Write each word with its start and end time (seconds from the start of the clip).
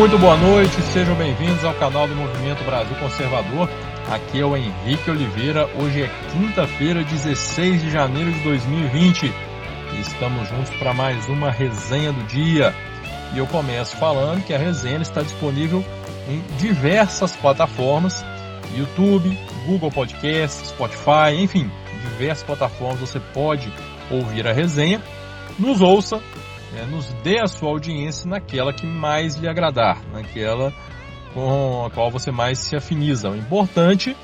Muito 0.00 0.16
boa 0.16 0.34
noite, 0.34 0.80
sejam 0.94 1.14
bem-vindos 1.14 1.62
ao 1.62 1.74
canal 1.74 2.08
do 2.08 2.16
Movimento 2.16 2.64
Brasil 2.64 2.96
Conservador. 2.96 3.68
Aqui 4.10 4.40
é 4.40 4.44
o 4.46 4.56
Henrique 4.56 5.10
Oliveira. 5.10 5.68
Hoje 5.78 6.04
é 6.04 6.10
quinta-feira, 6.32 7.04
16 7.04 7.82
de 7.82 7.90
janeiro 7.90 8.32
de 8.32 8.40
2020. 8.40 9.26
E 9.26 10.00
estamos 10.00 10.48
juntos 10.48 10.70
para 10.78 10.94
mais 10.94 11.28
uma 11.28 11.50
resenha 11.50 12.14
do 12.14 12.22
dia. 12.22 12.74
E 13.34 13.38
eu 13.38 13.46
começo 13.48 13.94
falando 13.98 14.42
que 14.42 14.54
a 14.54 14.58
resenha 14.58 15.02
está 15.02 15.20
disponível 15.20 15.84
em 16.30 16.42
diversas 16.56 17.36
plataformas: 17.36 18.24
YouTube, 18.74 19.38
Google 19.66 19.90
Podcast, 19.90 20.66
Spotify, 20.68 21.36
enfim, 21.38 21.70
diversas 22.00 22.42
plataformas 22.42 23.00
você 23.00 23.20
pode 23.34 23.70
ouvir 24.10 24.48
a 24.48 24.52
resenha. 24.54 25.02
Nos 25.58 25.82
ouça, 25.82 26.22
né, 26.72 26.86
nos 26.86 27.12
dê 27.22 27.40
a 27.40 27.46
sua 27.46 27.70
audiência 27.70 28.28
naquela 28.28 28.72
que 28.72 28.86
mais 28.86 29.36
lhe 29.36 29.48
agradar, 29.48 30.02
naquela 30.12 30.72
com 31.34 31.84
a 31.86 31.90
qual 31.90 32.10
você 32.10 32.30
mais 32.30 32.58
se 32.58 32.76
afiniza. 32.76 33.30
O 33.30 33.36
importante 33.36 34.16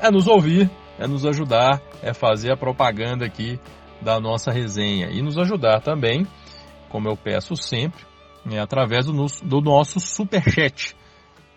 é 0.00 0.10
nos 0.10 0.26
ouvir, 0.26 0.70
é 0.98 1.06
nos 1.06 1.24
ajudar, 1.24 1.80
é 2.02 2.12
fazer 2.12 2.52
a 2.52 2.56
propaganda 2.56 3.24
aqui 3.24 3.60
da 4.00 4.20
nossa 4.20 4.50
resenha 4.50 5.08
e 5.10 5.22
nos 5.22 5.38
ajudar 5.38 5.80
também, 5.80 6.26
como 6.88 7.08
eu 7.08 7.16
peço 7.16 7.56
sempre, 7.56 8.04
é, 8.50 8.58
através 8.58 9.06
do, 9.06 9.12
do 9.44 9.60
nosso 9.60 10.00
super 10.00 10.42
chat. 10.42 10.96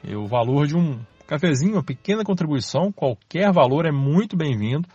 O 0.04 0.28
valor 0.28 0.66
de 0.68 0.76
um 0.76 1.00
cafezinho, 1.28 1.74
uma 1.74 1.84
pequena 1.84 2.24
contribuição, 2.24 2.92
qualquer 2.92 3.52
valor 3.52 3.86
é 3.86 3.92
muito 3.92 4.36
bem-vindo 4.36 4.88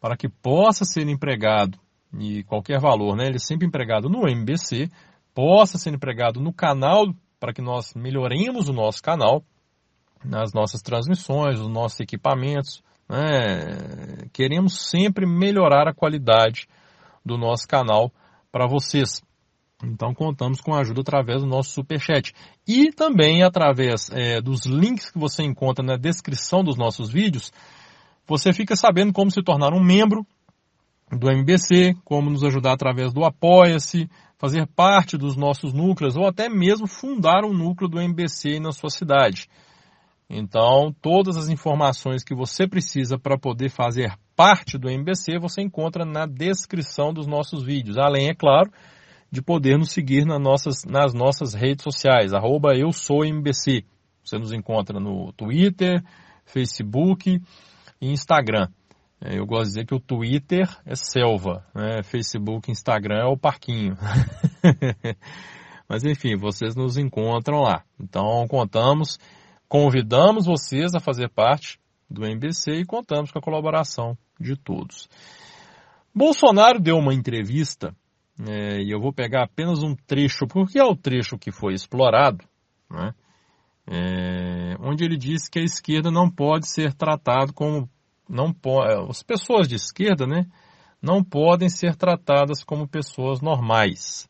para 0.00 0.16
que 0.16 0.28
possa 0.28 0.84
ser 0.84 1.08
empregado 1.08 1.78
e 2.18 2.42
qualquer 2.44 2.80
valor, 2.80 3.16
né? 3.16 3.26
Ele 3.26 3.36
é 3.36 3.38
sempre 3.38 3.66
empregado 3.66 4.08
no 4.08 4.28
MBC, 4.28 4.90
possa 5.34 5.78
ser 5.78 5.94
empregado 5.94 6.40
no 6.40 6.52
canal 6.52 7.06
para 7.38 7.52
que 7.52 7.60
nós 7.60 7.94
melhoremos 7.94 8.68
o 8.68 8.72
nosso 8.72 9.02
canal, 9.02 9.44
nas 10.24 10.52
nossas 10.52 10.80
transmissões, 10.80 11.60
os 11.60 11.68
nossos 11.68 12.00
equipamentos. 12.00 12.82
Né? 13.08 14.28
Queremos 14.32 14.88
sempre 14.90 15.26
melhorar 15.26 15.88
a 15.88 15.94
qualidade 15.94 16.66
do 17.24 17.36
nosso 17.36 17.68
canal 17.68 18.10
para 18.50 18.66
vocês. 18.66 19.22
Então 19.84 20.14
contamos 20.14 20.60
com 20.60 20.74
a 20.74 20.80
ajuda 20.80 21.02
através 21.02 21.42
do 21.42 21.46
nosso 21.48 21.70
superchat. 21.70 22.32
E 22.66 22.90
também 22.90 23.42
através 23.42 24.08
é, 24.10 24.40
dos 24.40 24.64
links 24.64 25.10
que 25.10 25.18
você 25.18 25.42
encontra 25.42 25.84
na 25.84 25.96
descrição 25.96 26.64
dos 26.64 26.76
nossos 26.76 27.10
vídeos, 27.10 27.52
você 28.26 28.52
fica 28.52 28.74
sabendo 28.74 29.12
como 29.12 29.30
se 29.30 29.42
tornar 29.42 29.74
um 29.74 29.82
membro 29.82 30.26
do 31.10 31.30
MBC, 31.30 31.94
como 32.04 32.30
nos 32.30 32.42
ajudar 32.42 32.72
através 32.72 33.12
do 33.12 33.24
Apoia-se, 33.24 34.08
fazer 34.38 34.66
parte 34.66 35.16
dos 35.16 35.36
nossos 35.36 35.72
núcleos 35.72 36.16
ou 36.16 36.26
até 36.26 36.48
mesmo 36.48 36.86
fundar 36.86 37.44
um 37.44 37.52
núcleo 37.52 37.88
do 37.88 38.00
MBC 38.00 38.58
na 38.60 38.72
sua 38.72 38.90
cidade. 38.90 39.48
Então, 40.28 40.92
todas 41.00 41.36
as 41.36 41.48
informações 41.48 42.24
que 42.24 42.34
você 42.34 42.66
precisa 42.66 43.16
para 43.16 43.38
poder 43.38 43.70
fazer 43.70 44.12
parte 44.34 44.76
do 44.76 44.90
MBC 44.90 45.38
você 45.38 45.62
encontra 45.62 46.04
na 46.04 46.26
descrição 46.26 47.12
dos 47.12 47.26
nossos 47.26 47.64
vídeos. 47.64 47.96
Além, 47.96 48.28
é 48.28 48.34
claro, 48.34 48.70
de 49.30 49.40
poder 49.40 49.78
nos 49.78 49.92
seguir 49.92 50.26
nas 50.26 50.40
nossas, 50.40 50.84
nas 50.84 51.14
nossas 51.14 51.54
redes 51.54 51.84
sociais, 51.84 52.34
arroba 52.34 52.76
eu 52.76 52.92
sou 52.92 53.24
MBC. 53.24 53.84
Você 54.22 54.38
nos 54.38 54.52
encontra 54.52 54.98
no 54.98 55.32
Twitter, 55.32 56.02
Facebook 56.44 57.40
e 58.00 58.10
Instagram. 58.10 58.68
É, 59.20 59.38
eu 59.38 59.46
gosto 59.46 59.64
de 59.64 59.68
dizer 59.70 59.86
que 59.86 59.94
o 59.94 60.00
Twitter 60.00 60.68
é 60.84 60.94
selva, 60.94 61.64
né? 61.74 62.02
Facebook, 62.02 62.70
Instagram 62.70 63.20
é 63.20 63.24
o 63.24 63.36
parquinho. 63.36 63.96
Mas 65.88 66.04
enfim, 66.04 66.36
vocês 66.36 66.74
nos 66.74 66.98
encontram 66.98 67.60
lá. 67.60 67.82
Então 67.98 68.46
contamos, 68.48 69.18
convidamos 69.68 70.46
vocês 70.46 70.94
a 70.94 71.00
fazer 71.00 71.30
parte 71.30 71.78
do 72.10 72.24
MBC 72.24 72.72
e 72.72 72.84
contamos 72.84 73.30
com 73.30 73.38
a 73.38 73.42
colaboração 73.42 74.16
de 74.38 74.56
todos. 74.56 75.08
Bolsonaro 76.14 76.80
deu 76.80 76.96
uma 76.96 77.14
entrevista, 77.14 77.94
é, 78.46 78.80
e 78.82 78.90
eu 78.90 79.00
vou 79.00 79.12
pegar 79.12 79.44
apenas 79.44 79.82
um 79.82 79.94
trecho, 79.94 80.46
porque 80.46 80.78
é 80.78 80.84
o 80.84 80.96
trecho 80.96 81.38
que 81.38 81.50
foi 81.50 81.74
explorado, 81.74 82.44
né? 82.90 83.14
é, 83.86 84.76
onde 84.80 85.04
ele 85.04 85.16
disse 85.16 85.50
que 85.50 85.58
a 85.58 85.64
esquerda 85.64 86.10
não 86.10 86.28
pode 86.28 86.68
ser 86.68 86.92
tratado 86.92 87.52
como 87.52 87.88
não 88.28 88.52
pode, 88.52 88.92
as 89.10 89.22
pessoas 89.22 89.68
de 89.68 89.76
esquerda, 89.76 90.26
né, 90.26 90.46
não 91.00 91.22
podem 91.22 91.68
ser 91.68 91.94
tratadas 91.94 92.64
como 92.64 92.88
pessoas 92.88 93.40
normais. 93.40 94.28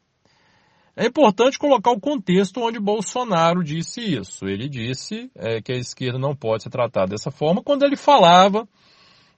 É 0.99 1.05
importante 1.07 1.59
colocar 1.59 1.91
o 1.91 2.01
contexto 2.01 2.61
onde 2.61 2.81
Bolsonaro 2.81 3.63
disse 3.63 4.01
isso. 4.01 4.47
Ele 4.47 4.67
disse 4.67 5.31
é, 5.35 5.61
que 5.61 5.71
a 5.71 5.77
esquerda 5.77 6.19
não 6.19 6.35
pode 6.35 6.63
ser 6.63 6.71
tratada 6.71 7.09
dessa 7.09 7.31
forma 7.31 7.63
quando 7.63 7.85
ele 7.85 7.97
falava 7.97 8.67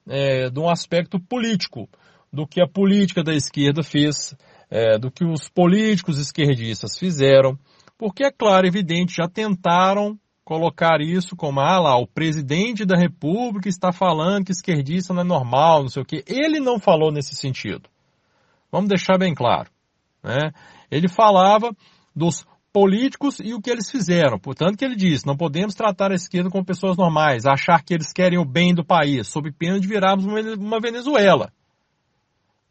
é, 0.06 0.48
de 0.48 0.60
um 0.60 0.68
aspecto 0.68 1.18
político, 1.18 1.88
do 2.32 2.47
que 2.47 2.60
a 2.60 2.68
política 2.68 3.24
da 3.24 3.34
esquerda 3.34 3.82
fez, 3.82 4.36
é, 4.70 4.98
do 4.98 5.10
que 5.10 5.24
os 5.24 5.48
políticos 5.48 6.18
esquerdistas 6.18 6.97
fizeram, 6.97 7.58
porque 7.97 8.22
é 8.22 8.30
claro, 8.30 8.66
evidente, 8.66 9.16
já 9.16 9.28
tentaram 9.28 10.16
colocar 10.48 11.03
isso 11.03 11.36
como, 11.36 11.60
ah 11.60 11.78
lá, 11.78 11.98
o 11.98 12.06
presidente 12.06 12.86
da 12.86 12.97
república 12.97 13.69
está 13.69 13.92
falando 13.92 14.47
que 14.47 14.53
esquerdista 14.53 15.12
não 15.12 15.20
é 15.20 15.25
normal, 15.25 15.82
não 15.82 15.91
sei 15.91 16.03
o 16.03 16.06
quê. 16.06 16.25
Ele 16.26 16.59
não 16.59 16.81
falou 16.81 17.12
nesse 17.12 17.36
sentido. 17.36 17.82
Vamos 18.72 18.88
deixar 18.88 19.19
bem 19.19 19.34
claro. 19.34 19.69
Né? 20.25 20.50
Ele 20.91 21.06
falava 21.06 21.76
dos 22.16 22.47
políticos 22.72 23.41
e 23.41 23.53
o 23.53 23.60
que 23.60 23.69
eles 23.69 23.91
fizeram. 23.91 24.38
Portanto, 24.38 24.78
que 24.78 24.86
ele 24.86 24.97
disse, 24.97 25.26
não 25.26 25.36
podemos 25.36 25.75
tratar 25.75 26.12
a 26.12 26.14
esquerda 26.14 26.48
como 26.48 26.65
pessoas 26.65 26.97
normais, 26.97 27.44
achar 27.44 27.84
que 27.84 27.92
eles 27.92 28.10
querem 28.10 28.38
o 28.38 28.44
bem 28.47 28.75
do 28.75 28.82
país, 28.82 29.28
sob 29.28 29.53
pena 29.53 29.78
de 29.78 29.86
virarmos 29.86 30.25
uma 30.25 30.80
Venezuela. 30.80 31.53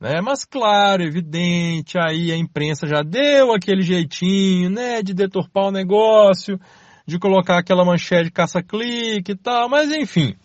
Né? 0.02 0.20
Mas 0.24 0.46
claro, 0.46 1.04
evidente, 1.04 1.96
aí 2.00 2.32
a 2.32 2.38
imprensa 2.38 2.88
já 2.88 3.04
deu 3.04 3.54
aquele 3.54 3.84
jeitinho, 3.84 4.72
né, 4.72 5.04
de 5.04 5.14
deturpar 5.14 5.66
o 5.66 5.72
negócio, 5.72 6.60
de 7.08 7.18
colocar 7.18 7.58
aquela 7.58 7.86
manchete 7.86 8.30
caça-clique 8.30 9.32
e 9.32 9.36
tal, 9.36 9.70
mas 9.70 9.90
enfim. 9.92 10.36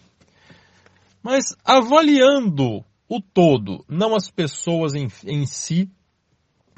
Mas 1.21 1.57
avaliando 1.65 2.85
o 3.09 3.21
todo, 3.21 3.85
não 3.89 4.15
as 4.15 4.31
pessoas 4.31 4.95
em, 4.95 5.09
em 5.27 5.45
si, 5.45 5.91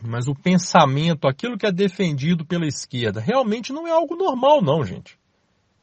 mas 0.03 0.27
o 0.27 0.35
pensamento, 0.35 1.29
aquilo 1.29 1.59
que 1.59 1.67
é 1.67 1.71
defendido 1.71 2.47
pela 2.47 2.67
esquerda, 2.67 3.21
realmente 3.21 3.73
não 3.73 3.87
é 3.87 3.91
algo 3.91 4.17
normal, 4.17 4.63
não, 4.63 4.83
gente. 4.85 5.19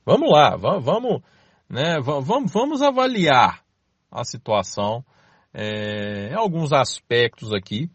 Vamos 0.03 0.31
lá, 0.31 0.57
vamos, 0.57 1.21
né, 1.69 1.99
vamos, 2.01 2.51
vamos 2.51 2.81
avaliar 2.81 3.63
a 4.11 4.23
situação, 4.23 5.05
é, 5.53 6.33
alguns 6.33 6.73
aspectos 6.73 7.53
aqui, 7.53 7.89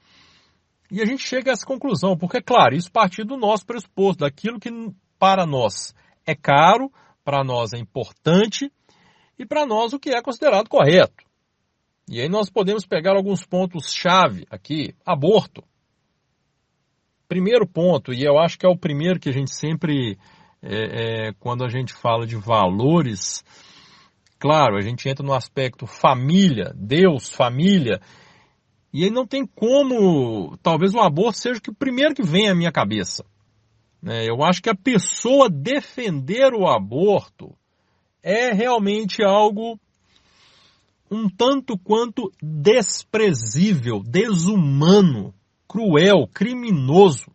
e 0.91 1.03
a 1.03 1.05
gente 1.05 1.27
chega 1.27 1.50
a 1.50 1.53
essa 1.53 1.67
conclusão, 1.67 2.17
porque, 2.17 2.41
claro, 2.41 2.77
isso 2.77 2.93
partir 2.93 3.25
do 3.25 3.37
nosso 3.37 3.67
pressuposto, 3.67 4.25
daquilo 4.25 4.61
que 4.61 4.71
para 5.19 5.47
nós 5.47 5.94
é 6.27 6.34
caro, 6.34 6.91
para 7.25 7.43
nós 7.44 7.72
é 7.72 7.78
importante 7.78 8.71
e 9.38 9.47
para 9.47 9.66
nós 9.66 9.93
o 9.93 9.99
que 9.99 10.10
é 10.10 10.22
considerado 10.22 10.69
correto. 10.69 11.25
E 12.09 12.21
aí 12.21 12.28
nós 12.28 12.49
podemos 12.49 12.87
pegar 12.87 13.16
alguns 13.16 13.44
pontos-chave 13.44 14.47
aqui. 14.49 14.94
Aborto. 15.05 15.62
Primeiro 17.28 17.66
ponto, 17.66 18.12
e 18.12 18.22
eu 18.22 18.38
acho 18.38 18.56
que 18.56 18.65
é 18.65 18.69
o 18.69 18.78
primeiro 18.78 19.19
que 19.19 19.28
a 19.28 19.32
gente 19.32 19.53
sempre, 19.53 20.16
é, 20.62 21.28
é, 21.28 21.32
quando 21.41 21.65
a 21.65 21.69
gente 21.69 21.93
fala 21.93 22.25
de 22.25 22.37
valores, 22.37 23.44
claro, 24.38 24.76
a 24.76 24.81
gente 24.81 25.08
entra 25.08 25.26
no 25.26 25.35
aspecto 25.35 25.88
família, 25.88 26.73
Deus, 26.76 27.29
família, 27.29 28.00
e 28.93 29.02
aí 29.02 29.11
não 29.11 29.26
tem 29.26 29.44
como, 29.44 30.56
talvez 30.62 30.94
o 30.94 31.00
aborto 31.00 31.38
seja 31.38 31.61
o 31.69 31.75
primeiro 31.75 32.14
que 32.14 32.23
vem 32.23 32.49
à 32.49 32.55
minha 32.55 32.70
cabeça. 32.70 33.25
Né? 34.02 34.28
Eu 34.28 34.43
acho 34.43 34.62
que 34.62 34.70
a 34.70 34.75
pessoa 34.75 35.48
defender 35.48 36.52
o 36.54 36.66
aborto 36.66 37.56
é 38.22 38.52
realmente 38.52 39.22
algo 39.22 39.78
um 41.10 41.28
tanto 41.28 41.78
quanto 41.78 42.32
desprezível, 42.43 44.02
desumano, 44.02 45.32
cruel, 45.69 46.28
criminoso. 46.32 47.31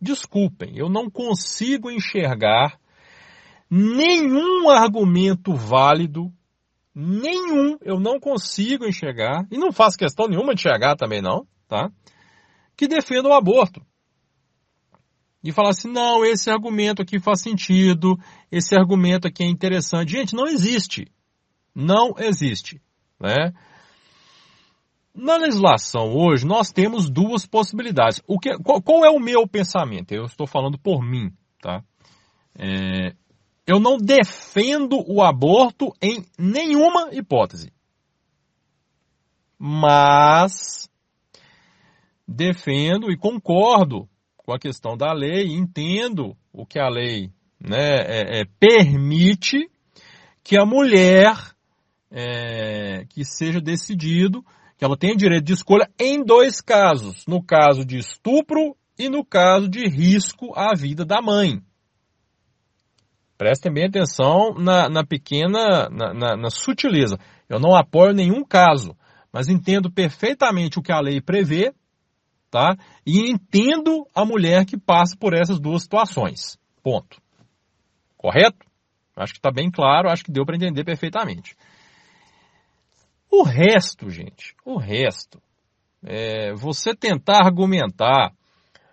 Desculpem, 0.00 0.76
eu 0.76 0.88
não 0.88 1.10
consigo 1.10 1.90
enxergar 1.90 2.78
nenhum 3.70 4.70
argumento 4.70 5.54
válido, 5.54 6.32
nenhum, 6.94 7.76
eu 7.82 8.00
não 8.00 8.18
consigo 8.18 8.86
enxergar, 8.86 9.46
e 9.50 9.58
não 9.58 9.70
faço 9.70 9.98
questão 9.98 10.26
nenhuma 10.26 10.54
de 10.54 10.60
enxergar 10.60 10.96
também 10.96 11.20
não, 11.20 11.46
tá? 11.68 11.90
Que 12.74 12.88
defenda 12.88 13.28
o 13.28 13.34
aborto 13.34 13.82
e 15.42 15.52
falar 15.52 15.70
assim, 15.70 15.90
não, 15.90 16.24
esse 16.24 16.50
argumento 16.50 17.02
aqui 17.02 17.20
faz 17.20 17.42
sentido, 17.42 18.18
esse 18.50 18.74
argumento 18.74 19.28
aqui 19.28 19.44
é 19.44 19.46
interessante. 19.46 20.12
Gente, 20.12 20.34
não 20.34 20.46
existe. 20.46 21.10
Não 21.74 22.14
existe. 22.18 22.80
Né? 23.20 23.52
Na 25.14 25.36
legislação 25.36 26.12
hoje, 26.12 26.44
nós 26.44 26.70
temos 26.72 27.08
duas 27.08 27.46
possibilidades. 27.46 28.20
O 28.26 28.38
que, 28.38 28.56
qual, 28.58 28.82
qual 28.82 29.04
é 29.04 29.10
o 29.10 29.20
meu 29.20 29.46
pensamento? 29.46 30.12
Eu 30.12 30.24
estou 30.24 30.46
falando 30.46 30.78
por 30.78 31.02
mim. 31.02 31.32
Tá? 31.60 31.82
É, 32.56 33.14
eu 33.66 33.78
não 33.78 33.96
defendo 33.96 35.04
o 35.06 35.22
aborto 35.22 35.92
em 36.02 36.24
nenhuma 36.36 37.10
hipótese. 37.12 37.72
Mas 39.58 40.88
defendo 42.26 43.10
e 43.10 43.16
concordo 43.16 44.08
com 44.48 44.54
a 44.54 44.58
questão 44.58 44.96
da 44.96 45.12
lei, 45.12 45.48
entendo 45.48 46.34
o 46.50 46.64
que 46.64 46.78
a 46.78 46.88
lei 46.88 47.30
né, 47.60 47.96
é, 47.98 48.40
é, 48.40 48.44
permite 48.58 49.70
que 50.42 50.58
a 50.58 50.64
mulher 50.64 51.36
é, 52.10 53.04
que 53.10 53.26
seja 53.26 53.60
decidido, 53.60 54.42
que 54.78 54.86
ela 54.86 54.96
tenha 54.96 55.14
direito 55.14 55.44
de 55.44 55.52
escolha 55.52 55.86
em 56.00 56.24
dois 56.24 56.62
casos, 56.62 57.26
no 57.28 57.42
caso 57.42 57.84
de 57.84 57.98
estupro 57.98 58.74
e 58.98 59.10
no 59.10 59.22
caso 59.22 59.68
de 59.68 59.86
risco 59.86 60.58
à 60.58 60.74
vida 60.74 61.04
da 61.04 61.20
mãe. 61.20 61.60
Prestem 63.36 63.70
bem 63.70 63.84
atenção 63.84 64.54
na, 64.54 64.88
na 64.88 65.04
pequena, 65.04 65.90
na, 65.90 66.14
na, 66.14 66.36
na 66.38 66.48
sutileza. 66.48 67.18
Eu 67.50 67.60
não 67.60 67.76
apoio 67.76 68.14
nenhum 68.14 68.42
caso, 68.42 68.96
mas 69.30 69.50
entendo 69.50 69.92
perfeitamente 69.92 70.78
o 70.78 70.82
que 70.82 70.90
a 70.90 71.00
lei 71.02 71.20
prevê, 71.20 71.74
tá? 72.50 72.76
E 73.04 73.30
entendo 73.30 74.06
a 74.14 74.24
mulher 74.24 74.64
que 74.64 74.76
passa 74.76 75.16
por 75.16 75.34
essas 75.34 75.60
duas 75.60 75.82
situações. 75.82 76.58
Ponto. 76.82 77.20
Correto? 78.16 78.66
Acho 79.16 79.32
que 79.32 79.38
está 79.38 79.50
bem 79.50 79.70
claro, 79.70 80.08
acho 80.08 80.24
que 80.24 80.32
deu 80.32 80.46
para 80.46 80.56
entender 80.56 80.84
perfeitamente. 80.84 81.56
O 83.30 83.42
resto, 83.42 84.08
gente, 84.08 84.54
o 84.64 84.78
resto, 84.78 85.42
é 86.02 86.54
você 86.54 86.94
tentar 86.94 87.44
argumentar, 87.44 88.32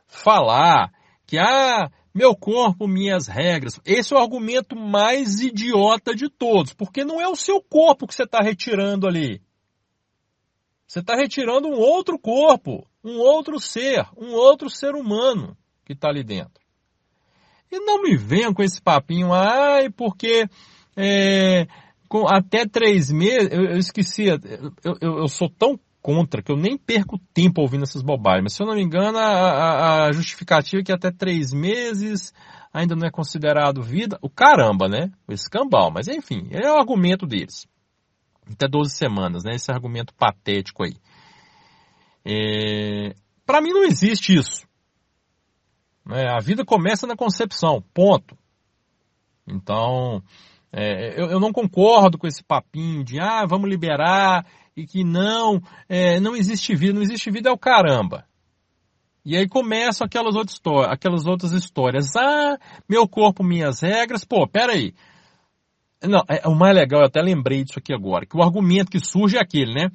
falar 0.08 0.92
que, 1.26 1.38
ah, 1.38 1.90
meu 2.14 2.36
corpo, 2.36 2.88
minhas 2.88 3.28
regras. 3.28 3.80
Esse 3.86 4.14
é 4.14 4.18
o 4.18 4.22
argumento 4.22 4.76
mais 4.76 5.42
idiota 5.42 6.16
de 6.16 6.30
todos, 6.30 6.74
porque 6.74 7.04
não 7.04 7.22
é 7.22 7.28
o 7.28 7.36
seu 7.36 7.62
corpo 7.62 8.08
que 8.08 8.16
você 8.16 8.24
está 8.24 8.40
retirando 8.42 9.08
ali. 9.08 9.42
Você 10.88 11.00
está 11.00 11.16
retirando 11.16 11.68
um 11.68 11.78
outro 11.78 12.18
corpo, 12.20 12.88
um 13.06 13.20
outro 13.20 13.60
ser, 13.60 14.04
um 14.18 14.34
outro 14.34 14.68
ser 14.68 14.96
humano 14.96 15.56
que 15.86 15.94
está 15.94 16.10
ali 16.10 16.24
dentro. 16.24 16.66
E 17.72 17.80
não 17.80 18.02
me 18.02 18.18
venham 18.18 18.54
com 18.54 18.64
esse 18.64 18.82
papinho, 18.82 19.32
ai, 19.32 19.92
porque 19.92 20.50
é, 20.98 21.68
com 22.10 22.28
até 22.28 22.66
três 22.66 23.12
meses, 23.12 23.50
eu, 23.52 23.66
eu 23.66 23.78
esqueci, 23.78 24.26
eu, 24.26 24.40
eu, 24.84 25.20
eu, 25.20 25.28
sou 25.28 25.50
tão 25.50 25.80
contra 26.02 26.42
que 26.42 26.52
eu 26.52 26.58
nem 26.58 26.78
perco 26.78 27.20
tempo 27.34 27.62
ouvindo 27.62 27.84
essas 27.84 28.02
bobagens. 28.02 28.44
Mas 28.44 28.54
se 28.54 28.64
eu 28.64 28.68
não 28.68 28.76
me 28.76 28.82
engano, 28.82 29.18
a, 29.18 29.24
a, 29.24 30.06
a 30.06 30.12
justificativa 30.12 30.82
é 30.82 30.84
que 30.84 30.92
até 30.92 31.12
três 31.12 31.52
meses 31.52 32.34
ainda 32.74 32.96
não 32.96 33.08
é 33.08 33.12
considerado 33.12 33.82
vida. 33.82 34.18
O 34.22 34.30
caramba, 34.30 34.88
né? 34.88 35.12
O 35.28 35.34
escambau. 35.34 35.92
Mas 35.92 36.08
enfim, 36.08 36.48
é 36.52 36.72
o 36.72 36.78
argumento 36.78 37.26
deles. 37.26 37.68
Até 38.52 38.68
12 38.68 38.96
semanas, 38.96 39.44
né? 39.44 39.56
Esse 39.56 39.72
argumento 39.72 40.14
patético 40.14 40.84
aí. 40.84 40.94
É... 42.26 43.16
Para 43.46 43.62
mim 43.62 43.72
não 43.72 43.84
existe 43.84 44.34
isso. 44.34 44.66
É, 46.12 46.28
a 46.28 46.40
vida 46.40 46.66
começa 46.66 47.08
na 47.08 47.16
concepção, 47.16 47.84
ponto. 47.94 48.38
Então, 49.48 50.22
é, 50.72 51.20
eu, 51.20 51.28
eu, 51.28 51.40
não 51.40 51.52
concordo 51.52 52.18
com 52.18 52.28
esse 52.28 52.44
papinho 52.44 53.04
de, 53.04 53.20
ah, 53.20 53.46
vamos 53.48 53.70
liberar 53.70 54.46
e 54.76 54.86
que 54.86 55.04
não, 55.04 55.62
é, 55.88 56.20
não 56.20 56.36
existe 56.36 56.76
vida, 56.76 56.94
não 56.94 57.02
existe 57.02 57.32
vida 57.32 57.50
é 57.50 57.52
o 57.52 57.58
caramba. 57.58 58.26
E 59.24 59.36
aí 59.36 59.48
começam 59.48 60.06
aquelas 60.06 60.36
outras, 60.36 60.60
aquelas 60.88 61.26
outras 61.26 61.52
histórias. 61.52 62.16
Ah, 62.16 62.58
meu 62.88 63.08
corpo, 63.08 63.44
minhas 63.44 63.80
regras. 63.80 64.24
Pô, 64.24 64.48
peraí. 64.48 64.94
Não, 66.04 66.22
é, 66.28 66.48
o 66.48 66.54
mais 66.54 66.76
legal, 66.76 67.02
eu 67.02 67.08
até 67.08 67.22
lembrei 67.22 67.64
disso 67.64 67.80
aqui 67.80 67.92
agora, 67.92 68.26
que 68.26 68.38
o 68.38 68.44
argumento 68.44 68.92
que 68.92 69.00
surge 69.00 69.38
é 69.38 69.42
aquele, 69.42 69.74
né? 69.74 69.90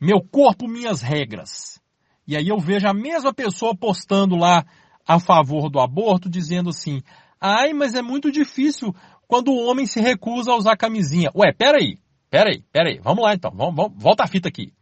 Meu 0.00 0.20
corpo, 0.20 0.66
minhas 0.66 1.02
regras. 1.02 1.80
E 2.26 2.36
aí 2.36 2.48
eu 2.48 2.58
vejo 2.58 2.86
a 2.88 2.94
mesma 2.94 3.34
pessoa 3.34 3.76
postando 3.76 4.36
lá 4.36 4.64
a 5.06 5.18
favor 5.18 5.68
do 5.68 5.80
aborto, 5.80 6.30
dizendo 6.30 6.70
assim, 6.70 7.02
ai, 7.40 7.72
mas 7.72 7.94
é 7.94 8.00
muito 8.00 8.30
difícil 8.30 8.94
quando 9.26 9.50
o 9.50 9.66
homem 9.66 9.86
se 9.86 10.00
recusa 10.00 10.52
a 10.52 10.56
usar 10.56 10.76
camisinha. 10.76 11.30
Ué, 11.34 11.52
peraí, 11.52 11.98
peraí, 12.30 12.64
peraí, 12.72 12.98
vamos 13.02 13.22
lá 13.22 13.34
então, 13.34 13.50
vamos, 13.54 13.74
vamos, 13.74 13.92
volta 14.02 14.24
a 14.24 14.26
fita 14.26 14.48
aqui. 14.48 14.72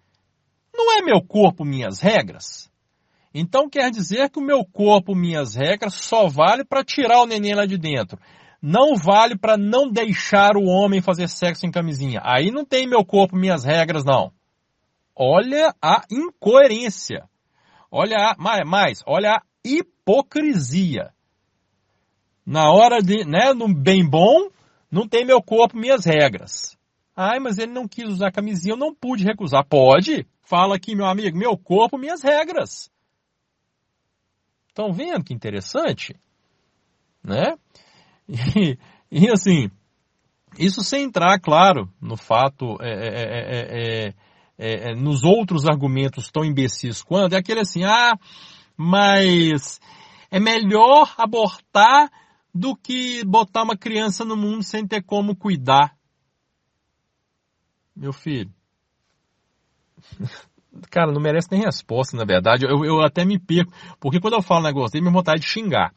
Não 0.72 0.96
é 0.96 1.02
meu 1.02 1.20
corpo, 1.20 1.64
minhas 1.64 2.00
regras? 2.00 2.70
Então 3.34 3.68
quer 3.68 3.90
dizer 3.90 4.30
que 4.30 4.38
o 4.38 4.44
meu 4.44 4.64
corpo, 4.64 5.14
minhas 5.14 5.54
regras, 5.54 5.94
só 5.94 6.28
vale 6.28 6.64
para 6.64 6.84
tirar 6.84 7.20
o 7.22 7.26
neném 7.26 7.54
lá 7.54 7.66
de 7.66 7.76
dentro. 7.76 8.18
Não 8.60 8.96
vale 8.96 9.36
para 9.36 9.56
não 9.56 9.90
deixar 9.90 10.56
o 10.56 10.64
homem 10.64 11.00
fazer 11.00 11.28
sexo 11.28 11.66
em 11.66 11.70
camisinha. 11.70 12.20
Aí 12.24 12.50
não 12.50 12.64
tem 12.64 12.86
meu 12.86 13.04
corpo, 13.04 13.36
minhas 13.36 13.64
regras, 13.64 14.04
não. 14.04 14.32
Olha 15.20 15.74
a 15.82 16.04
incoerência. 16.08 17.28
Olha 17.90 18.16
a, 18.18 18.64
mais, 18.64 19.02
olha 19.04 19.32
a 19.32 19.42
hipocrisia. 19.64 21.12
Na 22.46 22.70
hora 22.70 23.02
de, 23.02 23.24
né, 23.24 23.52
no 23.52 23.72
bem 23.74 24.08
bom, 24.08 24.48
não 24.88 25.08
tem 25.08 25.24
meu 25.24 25.42
corpo, 25.42 25.76
minhas 25.76 26.04
regras. 26.04 26.78
Ai, 27.16 27.40
mas 27.40 27.58
ele 27.58 27.72
não 27.72 27.88
quis 27.88 28.08
usar 28.08 28.30
camisinha, 28.30 28.74
eu 28.74 28.78
não 28.78 28.94
pude 28.94 29.24
recusar. 29.24 29.66
Pode? 29.66 30.24
Fala 30.42 30.76
aqui, 30.76 30.94
meu 30.94 31.06
amigo, 31.06 31.36
meu 31.36 31.58
corpo, 31.58 31.98
minhas 31.98 32.22
regras. 32.22 32.88
Estão 34.68 34.92
vendo 34.92 35.24
que 35.24 35.34
interessante? 35.34 36.14
Né? 37.22 37.56
E, 39.10 39.24
e, 39.24 39.30
assim, 39.30 39.70
isso 40.58 40.82
sem 40.82 41.04
entrar, 41.04 41.40
claro, 41.40 41.90
no 41.98 42.14
fato, 42.14 42.76
é, 42.82 42.90
é, 42.90 44.08
é, 44.08 44.14
nos 44.96 45.24
outros 45.24 45.66
argumentos 45.66 46.30
tão 46.30 46.44
imbecis 46.44 47.02
quanto, 47.02 47.34
é 47.34 47.38
aquele 47.38 47.60
assim, 47.60 47.84
ah, 47.84 48.18
mas 48.76 49.80
é 50.30 50.40
melhor 50.40 51.14
abortar 51.16 52.10
do 52.54 52.74
que 52.76 53.24
botar 53.24 53.62
uma 53.62 53.76
criança 53.76 54.24
no 54.24 54.36
mundo 54.36 54.62
sem 54.62 54.86
ter 54.86 55.02
como 55.02 55.36
cuidar. 55.36 55.96
Meu 57.94 58.12
filho. 58.12 58.52
Cara, 60.90 61.12
não 61.12 61.20
merece 61.20 61.48
nem 61.50 61.62
resposta, 61.62 62.16
na 62.16 62.24
verdade. 62.24 62.64
Eu, 62.64 62.84
eu 62.84 63.00
até 63.00 63.24
me 63.24 63.38
perco. 63.38 63.72
Porque 63.98 64.20
quando 64.20 64.34
eu 64.34 64.42
falo 64.42 64.60
um 64.60 64.64
negócio, 64.64 64.92
tem 64.92 65.00
minha 65.00 65.12
vontade 65.12 65.40
de 65.40 65.46
xingar. 65.46 65.92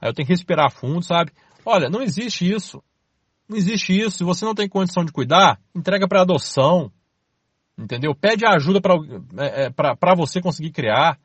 Aí 0.00 0.08
eu 0.08 0.14
tenho 0.14 0.26
que 0.26 0.32
respirar 0.32 0.70
fundo, 0.70 1.02
sabe? 1.02 1.32
Olha, 1.64 1.88
não 1.88 2.02
existe 2.02 2.50
isso. 2.50 2.82
Não 3.48 3.56
existe 3.56 3.98
isso. 3.98 4.18
Se 4.18 4.24
você 4.24 4.44
não 4.44 4.54
tem 4.54 4.68
condição 4.68 5.04
de 5.04 5.12
cuidar, 5.12 5.58
entrega 5.74 6.06
para 6.06 6.22
adoção. 6.22 6.92
Entendeu? 7.80 8.14
Pede 8.14 8.44
ajuda 8.44 8.80
para 8.80 8.94
é, 9.38 9.66
é 9.66 10.16
você 10.16 10.40
conseguir 10.40 10.70
criar. 10.70 11.18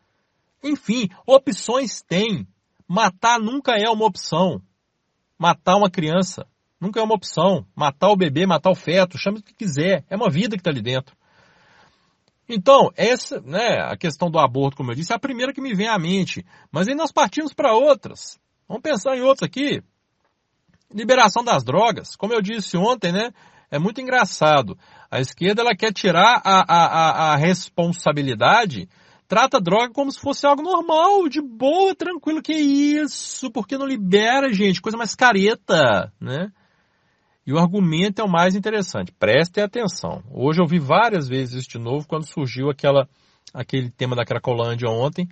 Enfim, 0.64 1.10
opções 1.28 2.02
tem. 2.02 2.48
Matar 2.88 3.40
nunca 3.40 3.74
é 3.74 3.90
uma 3.90 4.06
opção. 4.06 4.62
Matar 5.38 5.76
uma 5.76 5.90
criança 5.90 6.48
nunca 6.80 7.00
é 7.00 7.04
uma 7.04 7.16
opção. 7.16 7.66
Matar 7.76 8.10
o 8.10 8.16
bebê, 8.16 8.46
matar 8.46 8.72
o 8.72 8.76
feto, 8.76 9.18
chame 9.18 9.40
o 9.40 9.44
que 9.44 9.54
quiser. 9.54 10.06
É 10.10 10.16
uma 10.16 10.30
vida 10.30 10.56
que 10.56 10.62
está 10.62 10.70
ali 10.70 10.82
dentro. 10.82 11.16
Então, 12.48 12.92
essa, 12.96 13.42
né, 13.42 13.82
a 13.82 13.98
questão 13.98 14.30
do 14.30 14.40
aborto, 14.40 14.78
como 14.78 14.92
eu 14.92 14.96
disse, 14.96 15.12
é 15.12 15.16
a 15.16 15.20
primeira 15.20 15.52
que 15.52 15.60
me 15.60 15.74
vem 15.74 15.88
à 15.88 15.98
mente. 15.98 16.46
Mas 16.72 16.88
aí 16.88 16.96
nós 16.96 17.12
partimos 17.12 17.54
para 17.54 17.74
outras. 17.74 18.40
Vamos 18.68 18.84
pensar 18.84 19.18
em 19.18 19.22
outras 19.22 19.50
aqui. 19.50 19.84
Liberação 20.94 21.44
das 21.44 21.64
drogas. 21.64 22.16
Como 22.16 22.34
eu 22.34 22.42
disse 22.42 22.78
ontem, 22.78 23.12
né? 23.12 23.32
É 23.70 23.80
muito 23.80 24.02
engraçado. 24.02 24.78
A 25.10 25.20
esquerda 25.20 25.62
ela 25.62 25.76
quer 25.76 25.94
tirar 25.94 26.42
a, 26.44 26.64
a, 26.68 27.34
a, 27.34 27.36
responsabilidade 27.36 28.88
trata 29.28 29.60
droga 29.60 29.92
como 29.94 30.12
se 30.12 30.20
fosse 30.20 30.46
algo 30.46 30.62
normal, 30.62 31.28
de 31.28 31.42
boa, 31.42 31.96
tranquilo. 31.96 32.42
Que 32.42 32.54
isso? 32.54 33.52
Porque 33.52 33.78
não 33.78 33.88
libera, 33.88 34.54
gente? 34.54 34.82
Coisa 34.82 34.98
mais 34.98 35.16
careta, 35.16 36.12
né? 36.20 36.52
E 37.46 37.54
o 37.54 37.60
argumento 37.60 38.22
é 38.22 38.24
o 38.24 38.30
mais 38.30 38.56
interessante. 38.56 39.12
Prestem 39.12 39.64
atenção. 39.64 40.24
Hoje 40.32 40.62
eu 40.62 40.68
vi 40.68 40.80
várias 40.80 41.28
vezes 41.28 41.62
isso 41.62 41.70
de 41.70 41.78
novo 41.80 42.08
quando 42.08 42.26
surgiu 42.26 42.70
aquela, 42.70 43.08
aquele 43.54 43.92
tema 43.92 44.16
da 44.16 44.26
Cracolândia 44.26 44.90
ontem. 44.90 45.30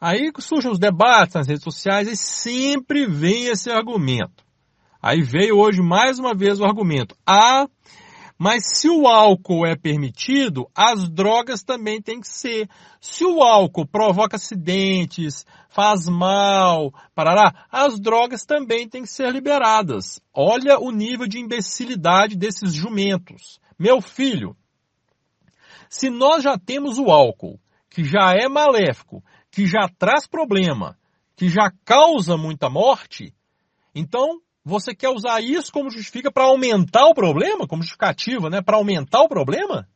Aí 0.00 0.32
surgem 0.38 0.70
os 0.70 0.78
debates 0.78 1.34
nas 1.34 1.46
redes 1.46 1.62
sociais 1.62 2.08
e 2.08 2.16
sempre 2.16 3.06
vem 3.06 3.48
esse 3.48 3.70
argumento. 3.70 4.42
Aí 5.02 5.22
veio 5.22 5.56
hoje 5.56 5.80
mais 5.80 6.18
uma 6.18 6.34
vez 6.34 6.60
o 6.60 6.64
argumento. 6.64 7.16
Ah, 7.26 7.66
mas 8.38 8.64
se 8.66 8.88
o 8.88 9.06
álcool 9.06 9.66
é 9.66 9.74
permitido, 9.74 10.66
as 10.74 11.08
drogas 11.08 11.62
também 11.62 12.02
têm 12.02 12.20
que 12.20 12.28
ser. 12.28 12.68
Se 13.00 13.24
o 13.24 13.42
álcool 13.42 13.86
provoca 13.86 14.36
acidentes, 14.36 15.46
faz 15.68 16.06
mal, 16.06 16.92
parará, 17.14 17.66
as 17.70 17.98
drogas 17.98 18.44
também 18.44 18.88
têm 18.88 19.02
que 19.02 19.10
ser 19.10 19.30
liberadas. 19.30 20.20
Olha 20.34 20.78
o 20.78 20.90
nível 20.90 21.26
de 21.26 21.38
imbecilidade 21.38 22.36
desses 22.36 22.72
jumentos. 22.72 23.58
Meu 23.78 24.02
filho, 24.02 24.54
se 25.88 26.10
nós 26.10 26.42
já 26.42 26.58
temos 26.58 26.98
o 26.98 27.10
álcool, 27.10 27.58
que 27.88 28.04
já 28.04 28.34
é 28.34 28.48
maléfico, 28.48 29.24
que 29.50 29.66
já 29.66 29.88
traz 29.98 30.26
problema, 30.26 30.96
que 31.36 31.48
já 31.48 31.70
causa 31.84 32.36
muita 32.36 32.68
morte, 32.68 33.34
então 33.94 34.40
Você 34.64 34.94
quer 34.94 35.08
usar 35.08 35.40
isso 35.40 35.72
como 35.72 35.90
justifica 35.90 36.30
para 36.30 36.44
aumentar 36.44 37.06
o 37.06 37.14
problema, 37.14 37.66
como 37.66 37.82
justificativa, 37.82 38.50
né? 38.50 38.60
Para 38.60 38.76
aumentar 38.76 39.22
o 39.22 39.28
problema? 39.28 39.88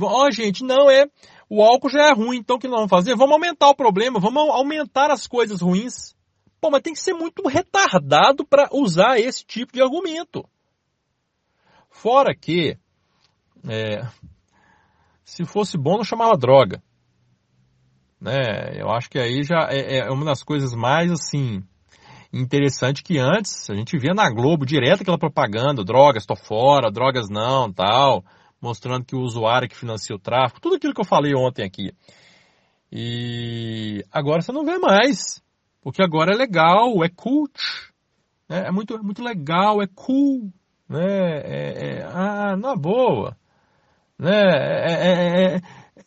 Ó, 0.00 0.26
oh, 0.26 0.30
gente, 0.30 0.64
não 0.64 0.90
é. 0.90 1.06
O 1.48 1.62
álcool 1.62 1.90
já 1.90 2.08
é 2.08 2.12
ruim, 2.12 2.38
então 2.38 2.56
o 2.56 2.58
que 2.58 2.66
nós 2.66 2.76
vamos 2.76 2.90
fazer? 2.90 3.14
Vamos 3.14 3.34
aumentar 3.34 3.68
o 3.68 3.74
problema, 3.74 4.18
vamos 4.18 4.48
aumentar 4.50 5.10
as 5.10 5.26
coisas 5.26 5.60
ruins. 5.60 6.16
Pô, 6.60 6.70
mas 6.70 6.82
tem 6.82 6.92
que 6.92 7.00
ser 7.00 7.14
muito 7.14 7.46
retardado 7.46 8.44
para 8.44 8.68
usar 8.72 9.18
esse 9.18 9.44
tipo 9.44 9.72
de 9.72 9.82
argumento. 9.82 10.44
Fora 11.88 12.34
que, 12.34 12.76
é, 13.68 14.06
se 15.24 15.44
fosse 15.44 15.78
bom, 15.78 15.96
não 15.96 16.04
chamava 16.04 16.36
droga. 16.36 16.82
Né? 18.20 18.80
Eu 18.80 18.90
acho 18.90 19.08
que 19.08 19.18
aí 19.18 19.42
já 19.42 19.68
é, 19.70 19.98
é 19.98 20.10
uma 20.10 20.24
das 20.24 20.42
coisas 20.42 20.74
mais 20.74 21.10
assim 21.10 21.64
interessante 22.32 23.02
que 23.02 23.18
antes 23.18 23.68
a 23.68 23.74
gente 23.74 23.98
via 23.98 24.14
na 24.14 24.30
Globo 24.30 24.64
direto 24.64 25.02
aquela 25.02 25.18
propaganda, 25.18 25.84
drogas, 25.84 26.26
tô 26.26 26.36
fora, 26.36 26.90
drogas 26.90 27.28
não, 27.28 27.72
tal, 27.72 28.24
mostrando 28.60 29.04
que 29.04 29.16
o 29.16 29.20
usuário 29.20 29.68
que 29.68 29.76
financia 29.76 30.14
o 30.14 30.18
tráfico, 30.18 30.60
tudo 30.60 30.76
aquilo 30.76 30.94
que 30.94 31.00
eu 31.00 31.06
falei 31.06 31.34
ontem 31.34 31.64
aqui. 31.64 31.92
E 32.92 34.04
agora 34.10 34.42
você 34.42 34.52
não 34.52 34.64
vê 34.64 34.78
mais, 34.78 35.42
porque 35.82 36.02
agora 36.02 36.32
é 36.32 36.36
legal, 36.36 37.04
é 37.04 37.08
cult, 37.08 37.60
né? 38.48 38.66
é 38.66 38.70
muito, 38.70 38.94
é 38.94 39.02
muito 39.02 39.22
legal, 39.22 39.80
é 39.82 39.86
cool, 39.86 40.52
né? 40.88 41.38
É, 41.44 42.00
é, 42.00 42.02
ah, 42.04 42.56
na 42.56 42.74
boa, 42.74 43.36
né? 44.18 44.40
É, 44.40 44.92
é, 44.92 45.56
é, 45.56 45.60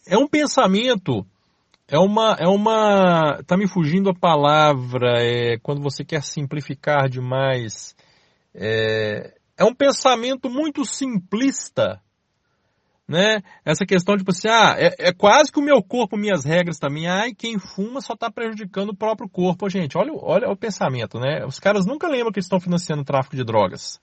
é 0.07 0.17
um 0.17 0.27
pensamento 0.27 1.25
é 1.87 1.97
uma, 1.97 2.35
é 2.39 2.47
uma, 2.47 3.43
tá 3.45 3.57
me 3.57 3.67
fugindo 3.67 4.09
a 4.09 4.15
palavra, 4.15 5.21
é, 5.21 5.57
quando 5.59 5.81
você 5.81 6.03
quer 6.03 6.23
simplificar 6.23 7.09
demais. 7.09 7.95
É, 8.55 9.33
é 9.57 9.63
um 9.65 9.73
pensamento 9.73 10.49
muito 10.49 10.85
simplista, 10.85 12.01
né? 13.07 13.41
Essa 13.65 13.85
questão 13.85 14.15
de, 14.15 14.21
tipo 14.21 14.31
assim, 14.31 14.47
ah, 14.47 14.75
é, 14.77 15.09
é, 15.09 15.13
quase 15.13 15.51
que 15.51 15.59
o 15.59 15.63
meu 15.63 15.83
corpo, 15.83 16.17
minhas 16.17 16.45
regras 16.45 16.79
também. 16.79 17.07
Ai, 17.07 17.33
quem 17.33 17.59
fuma 17.59 17.99
só 17.99 18.13
está 18.13 18.31
prejudicando 18.31 18.89
o 18.89 18.95
próprio 18.95 19.29
corpo. 19.29 19.69
Gente, 19.69 19.97
olha, 19.97 20.11
olha 20.13 20.49
o 20.49 20.57
pensamento, 20.57 21.19
né? 21.19 21.45
Os 21.45 21.59
caras 21.59 21.85
nunca 21.85 22.07
lembram 22.07 22.31
que 22.31 22.39
estão 22.39 22.59
financiando 22.59 23.01
o 23.01 23.05
tráfico 23.05 23.35
de 23.35 23.43
drogas. 23.43 23.99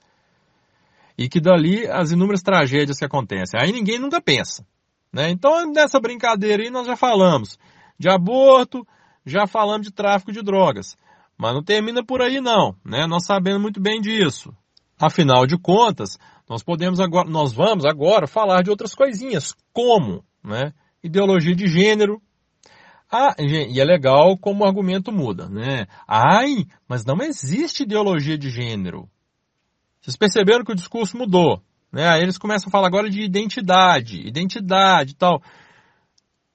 E 1.17 1.29
que 1.29 1.41
dali 1.41 1.89
as 1.89 2.13
inúmeras 2.13 2.43
tragédias 2.43 2.99
que 2.99 3.05
acontecem. 3.05 3.59
Aí 3.61 3.73
ninguém 3.73 3.99
nunca 3.99 4.21
pensa. 4.21 4.65
Né? 5.12 5.31
Então, 5.31 5.71
nessa 5.73 5.99
brincadeira 6.00 6.62
aí, 6.62 6.71
nós 6.71 6.87
já 6.87 6.97
falamos 6.97 7.59
de 7.99 8.09
aborto, 8.09 8.87
já 9.26 9.47
falamos 9.47 9.87
de 9.87 9.93
tráfico 9.93 10.33
de 10.33 10.43
drogas. 10.43 10.97
Mas 11.37 11.55
não 11.55 11.62
termina 11.62 12.05
por 12.05 12.21
aí 12.21 12.40
não, 12.40 12.76
né? 12.85 13.07
Nós 13.07 13.25
sabemos 13.25 13.62
muito 13.62 13.81
bem 13.81 14.00
disso. 14.00 14.55
Afinal 14.99 15.47
de 15.47 15.57
contas, 15.57 16.19
nós 16.49 16.62
podemos 16.62 17.00
agora, 17.00 17.29
nós 17.29 17.52
vamos 17.52 17.87
agora 17.87 18.26
falar 18.26 18.62
de 18.62 18.71
outras 18.71 18.95
coisinhas, 18.95 19.55
como, 19.73 20.23
né? 20.45 20.75
Ideologia 21.02 21.55
de 21.55 21.67
gênero. 21.67 22.21
Ah, 23.11 23.35
e 23.38 23.81
é 23.81 23.85
legal 23.85 24.37
como 24.37 24.62
o 24.62 24.67
argumento 24.67 25.11
muda, 25.11 25.49
né? 25.49 25.87
Ai, 26.07 26.67
mas 26.87 27.05
não 27.05 27.17
existe 27.23 27.85
ideologia 27.85 28.37
de 28.37 28.50
gênero. 28.50 29.09
Vocês 30.00 30.17
perceberam 30.17 30.64
que 30.64 30.73
o 30.73 30.76
discurso 30.76 31.17
mudou. 31.17 31.62
Né? 31.93 32.09
Aí 32.09 32.23
eles 32.23 32.39
começam 32.39 32.69
a 32.69 32.71
falar 32.71 32.87
agora 32.87 33.11
de 33.11 33.21
identidade, 33.23 34.27
identidade 34.27 35.13
e 35.13 35.17
tal. 35.17 35.43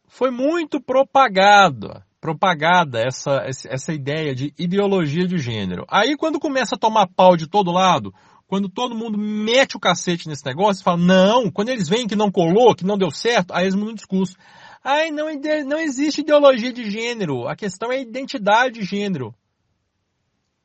Foi 0.08 0.32
muito 0.32 0.80
propagado, 0.80 2.02
propagada 2.22 3.02
essa, 3.02 3.44
essa 3.46 3.94
ideia 3.94 4.34
de 4.34 4.54
ideologia 4.58 5.28
de 5.28 5.38
gênero. 5.38 5.86
Aí 5.90 6.16
quando 6.16 6.40
começa 6.40 6.76
a 6.76 6.80
tomar 6.80 7.08
pau 7.08 7.36
de 7.36 7.48
todo 7.48 7.72
lado, 7.72 8.14
quando 8.48 8.70
todo 8.70 8.96
mundo 8.96 9.18
mete 9.18 9.76
o 9.76 9.80
cacete 9.80 10.28
nesse 10.28 10.46
negócio, 10.46 10.84
fala, 10.84 10.98
não, 10.98 11.52
quando 11.52 11.70
eles 11.70 11.90
veem 11.90 12.08
que 12.08 12.16
não 12.16 12.32
colou, 12.32 12.76
que 12.76 12.86
não 12.86 12.98
deu 12.98 13.12
certo, 13.12 13.54
aí 13.54 13.66
eles 13.66 13.76
mudam 13.76 13.94
o 13.94 13.96
discurso. 13.96 14.36
Ai, 14.84 15.10
não, 15.10 15.28
não 15.66 15.80
existe 15.80 16.22
ideologia 16.22 16.72
de 16.72 16.90
gênero, 16.90 17.48
a 17.48 17.56
questão 17.56 17.92
é 17.92 18.00
identidade 18.00 18.80
de 18.80 18.86
gênero. 18.86 19.34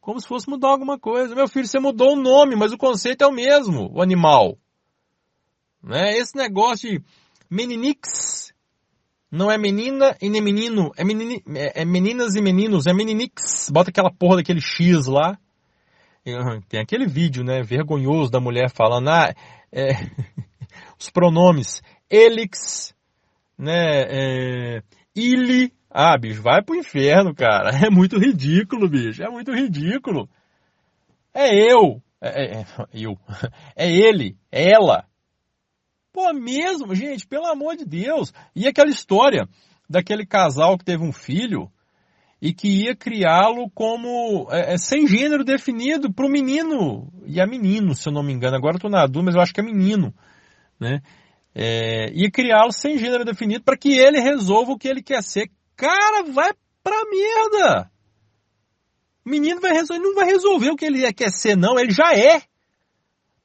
Como 0.01 0.21
se 0.21 0.27
fosse 0.27 0.49
mudar 0.49 0.69
alguma 0.69 0.99
coisa. 0.99 1.35
Meu 1.35 1.47
filho, 1.47 1.67
você 1.67 1.79
mudou 1.79 2.15
o 2.15 2.21
nome, 2.21 2.57
mas 2.57 2.73
o 2.73 2.79
conceito 2.79 3.23
é 3.23 3.27
o 3.27 3.33
mesmo, 3.33 3.91
o 3.93 4.01
animal. 4.01 4.57
Né? 5.83 6.17
Esse 6.17 6.37
negócio 6.37 6.91
de 6.91 7.05
meninix 7.51 8.53
não 9.31 9.51
é 9.51 9.57
menina 9.57 10.17
e 10.21 10.29
nem 10.29 10.41
menino, 10.41 10.91
é, 10.97 11.05
menini, 11.05 11.43
é, 11.55 11.83
é 11.83 11.85
meninas 11.85 12.35
e 12.35 12.43
meninos, 12.43 12.87
é 12.87 12.93
meninix. 12.93 13.71
Bota 13.71 13.91
aquela 13.91 14.11
porra 14.11 14.37
daquele 14.37 14.61
X 14.61 15.07
lá. 15.07 15.39
Tem 16.69 16.81
aquele 16.81 17.07
vídeo, 17.07 17.43
né, 17.43 17.63
vergonhoso 17.63 18.31
da 18.31 18.41
mulher 18.41 18.71
falando, 18.71 19.09
ah, 19.09 19.35
é, 19.73 19.93
os 20.99 21.09
pronomes 21.11 21.83
elix, 22.11 22.95
né, 23.57 24.03
é, 24.03 24.83
ili, 25.15 25.73
ah, 25.91 26.17
bicho, 26.17 26.41
vai 26.41 26.63
pro 26.63 26.77
inferno, 26.77 27.35
cara. 27.35 27.71
É 27.85 27.91
muito 27.91 28.17
ridículo, 28.17 28.89
bicho. 28.89 29.23
É 29.23 29.29
muito 29.29 29.53
ridículo. 29.53 30.29
É 31.35 31.55
eu. 31.55 32.01
É, 32.21 32.45
é, 32.45 32.61
é, 32.61 32.67
eu. 32.95 33.19
É 33.75 33.91
ele. 33.91 34.37
É 34.53 34.73
ela. 34.73 35.05
Pô, 36.13 36.33
mesmo, 36.33 36.95
gente, 36.95 37.27
pelo 37.27 37.47
amor 37.47 37.77
de 37.77 37.85
Deus. 37.85 38.33
E 38.55 38.69
aquela 38.69 38.91
história 38.91 39.49
daquele 39.89 40.25
casal 40.25 40.79
que 40.79 40.85
teve 40.85 41.03
um 41.03 41.13
filho 41.13 41.71
e 42.41 42.55
que 42.55 42.85
ia 42.85 42.97
criá-lo 42.97 43.69
como 43.71 44.49
é, 44.51 44.75
é 44.75 44.79
sem 44.79 45.07
gênero 45.07 45.45
definido 45.45 46.13
para 46.13 46.27
o 46.27 46.29
menino. 46.29 47.13
E 47.27 47.41
é 47.41 47.47
menino, 47.47 47.95
se 47.95 48.09
eu 48.09 48.13
não 48.13 48.23
me 48.23 48.33
engano. 48.33 48.57
Agora 48.57 48.77
eu 48.77 48.81
tô 48.81 48.89
na 48.89 49.07
dúvida, 49.07 49.25
mas 49.25 49.35
eu 49.35 49.41
acho 49.41 49.53
que 49.53 49.61
é 49.61 49.65
menino. 49.65 50.15
Né? 50.79 51.01
É, 51.55 52.13
ia 52.13 52.31
criá-lo 52.31 52.73
sem 52.73 52.97
gênero 52.97 53.25
definido 53.25 53.65
para 53.65 53.77
que 53.77 53.93
ele 53.99 54.21
resolva 54.21 54.73
o 54.73 54.79
que 54.79 54.89
ele 54.89 55.03
quer 55.03 55.23
ser 55.23 55.51
Cara, 55.81 56.25
vai 56.25 56.53
pra 56.83 57.05
merda! 57.07 57.91
O 59.25 59.31
menino 59.31 59.63
vai 59.63 59.73
resolver, 59.73 60.03
não 60.03 60.15
vai 60.15 60.27
resolver 60.27 60.71
o 60.71 60.77
que 60.77 60.85
ele 60.85 61.11
quer 61.15 61.31
ser, 61.31 61.57
não, 61.57 61.79
ele 61.79 61.91
já 61.91 62.15
é. 62.15 62.43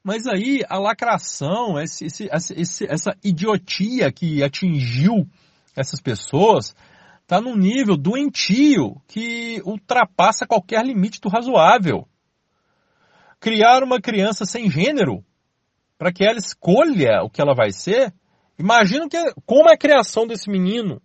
Mas 0.04 0.26
aí 0.26 0.62
a 0.68 0.78
lacração, 0.78 1.80
esse, 1.80 2.04
esse, 2.04 2.28
esse, 2.54 2.86
essa 2.86 3.16
idiotia 3.24 4.12
que 4.12 4.42
atingiu 4.42 5.26
essas 5.74 5.98
pessoas, 5.98 6.76
está 7.22 7.40
num 7.40 7.56
nível 7.56 7.96
doentio 7.96 9.00
que 9.08 9.62
ultrapassa 9.64 10.46
qualquer 10.46 10.84
limite 10.84 11.22
do 11.22 11.30
razoável. 11.30 12.06
Criar 13.40 13.82
uma 13.82 13.98
criança 13.98 14.44
sem 14.44 14.70
gênero 14.70 15.24
para 15.96 16.12
que 16.12 16.22
ela 16.22 16.38
escolha 16.38 17.22
o 17.22 17.30
que 17.30 17.40
ela 17.40 17.54
vai 17.54 17.72
ser, 17.72 18.12
imagina 18.58 19.08
que, 19.08 19.16
como 19.46 19.70
é 19.70 19.72
a 19.72 19.78
criação 19.78 20.26
desse 20.26 20.50
menino 20.50 21.00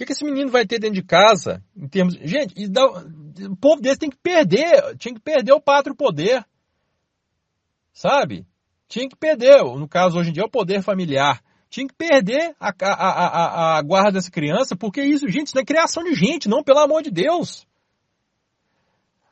que, 0.00 0.06
que 0.06 0.12
esse 0.12 0.24
menino 0.24 0.50
vai 0.50 0.66
ter 0.66 0.78
dentro 0.78 0.94
de 0.94 1.02
casa? 1.02 1.62
Em 1.76 1.86
termos. 1.86 2.14
Gente, 2.14 2.66
dá, 2.68 2.86
o 2.86 3.56
povo 3.56 3.82
desse 3.82 3.98
tem 3.98 4.08
que 4.08 4.16
perder. 4.16 4.96
Tinha 4.96 5.14
que 5.14 5.20
perder 5.20 5.52
o 5.52 5.60
pátrio 5.60 5.94
poder. 5.94 6.42
Sabe? 7.92 8.46
Tinha 8.88 9.06
que 9.06 9.14
perder, 9.16 9.62
no 9.62 9.86
caso 9.86 10.18
hoje 10.18 10.30
em 10.30 10.32
dia, 10.32 10.44
o 10.44 10.50
poder 10.50 10.82
familiar. 10.82 11.42
Tinha 11.68 11.86
que 11.86 11.94
perder 11.94 12.56
a, 12.58 12.70
a, 12.70 12.94
a, 12.94 13.78
a 13.78 13.82
guarda 13.82 14.12
dessa 14.12 14.30
criança, 14.30 14.74
porque 14.74 15.02
isso, 15.02 15.28
gente, 15.28 15.48
isso 15.48 15.56
não 15.56 15.62
é 15.62 15.66
criação 15.66 16.02
de 16.02 16.14
gente, 16.14 16.48
não, 16.48 16.64
pelo 16.64 16.80
amor 16.80 17.02
de 17.02 17.10
Deus. 17.10 17.66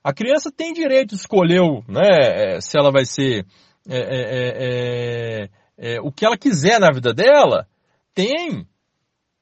A 0.04 0.12
criança 0.12 0.52
tem 0.52 0.72
direito 0.72 1.10
de 1.10 1.16
escolher 1.16 1.62
né, 1.88 2.56
é, 2.56 2.60
se 2.60 2.78
ela 2.78 2.92
vai 2.92 3.04
ser 3.04 3.44
é 3.88 3.96
é, 3.96 4.20
é, 4.20 5.48
é, 5.80 5.94
é, 5.94 6.00
o 6.00 6.12
que 6.12 6.24
ela 6.24 6.36
quiser 6.36 6.78
na 6.78 6.92
vida 6.92 7.14
dela. 7.14 7.66
Tem. 8.14 8.66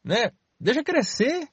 Né? 0.04 0.30
Deixa 0.58 0.82
crescer. 0.82 1.48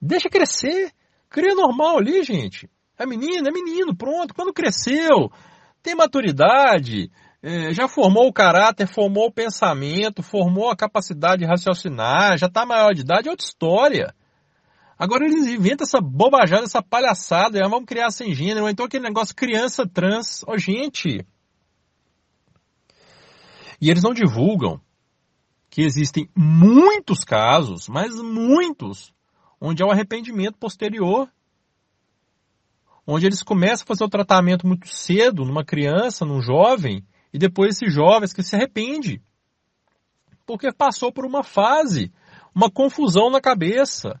Deixa 0.00 0.28
crescer. 0.28 0.92
Cria 1.28 1.54
normal 1.54 1.98
ali, 1.98 2.22
gente. 2.22 2.70
É 2.98 3.06
menino, 3.06 3.48
é 3.48 3.52
menino, 3.52 3.96
pronto. 3.96 4.34
Quando 4.34 4.52
cresceu, 4.52 5.30
tem 5.82 5.94
maturidade, 5.94 7.10
é, 7.42 7.72
já 7.72 7.88
formou 7.88 8.28
o 8.28 8.32
caráter, 8.32 8.86
formou 8.86 9.26
o 9.26 9.32
pensamento, 9.32 10.22
formou 10.22 10.70
a 10.70 10.76
capacidade 10.76 11.42
de 11.42 11.48
raciocinar, 11.48 12.36
já 12.36 12.46
está 12.46 12.66
maior 12.66 12.92
de 12.92 13.00
idade, 13.00 13.28
é 13.28 13.30
outra 13.30 13.46
história. 13.46 14.14
Agora 14.98 15.24
eles 15.24 15.46
inventam 15.46 15.86
essa 15.86 15.98
bobajada, 15.98 16.64
essa 16.64 16.82
palhaçada, 16.82 17.58
já 17.58 17.68
vamos 17.68 17.86
criar 17.86 18.10
sem 18.10 18.34
gênero, 18.34 18.68
então 18.68 18.84
aquele 18.84 19.04
negócio 19.04 19.34
criança 19.34 19.88
trans. 19.88 20.44
Ó, 20.46 20.52
oh, 20.52 20.58
gente. 20.58 21.26
E 23.80 23.90
eles 23.90 24.02
não 24.02 24.12
divulgam 24.12 24.78
que 25.70 25.82
existem 25.82 26.28
muitos 26.36 27.20
casos, 27.20 27.88
mas 27.88 28.14
muitos, 28.16 29.14
onde 29.60 29.82
há 29.82 29.86
um 29.86 29.90
arrependimento 29.92 30.58
posterior, 30.58 31.30
onde 33.06 33.26
eles 33.26 33.42
começam 33.42 33.84
a 33.84 33.86
fazer 33.86 34.04
o 34.04 34.08
tratamento 34.08 34.66
muito 34.66 34.88
cedo 34.88 35.44
numa 35.44 35.64
criança, 35.64 36.26
num 36.26 36.42
jovem, 36.42 37.06
e 37.32 37.38
depois 37.38 37.76
esse 37.76 37.88
jovem 37.88 38.28
que 38.28 38.42
se 38.42 38.56
arrepende, 38.56 39.22
porque 40.44 40.72
passou 40.72 41.12
por 41.12 41.24
uma 41.24 41.44
fase, 41.44 42.12
uma 42.52 42.68
confusão 42.68 43.30
na 43.30 43.40
cabeça. 43.40 44.20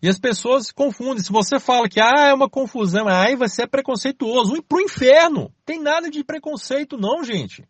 E 0.00 0.08
as 0.08 0.18
pessoas 0.18 0.66
se 0.66 0.74
confundem. 0.74 1.24
Se 1.24 1.32
você 1.32 1.58
fala 1.58 1.88
que 1.88 1.98
ah, 1.98 2.28
é 2.28 2.34
uma 2.34 2.48
confusão, 2.48 3.08
aí 3.08 3.34
você 3.34 3.62
é 3.62 3.66
preconceituoso. 3.66 4.54
Um 4.54 4.62
pro 4.62 4.80
inferno. 4.80 5.50
Tem 5.64 5.80
nada 5.80 6.10
de 6.10 6.22
preconceito, 6.22 6.98
não, 6.98 7.24
gente. 7.24 7.66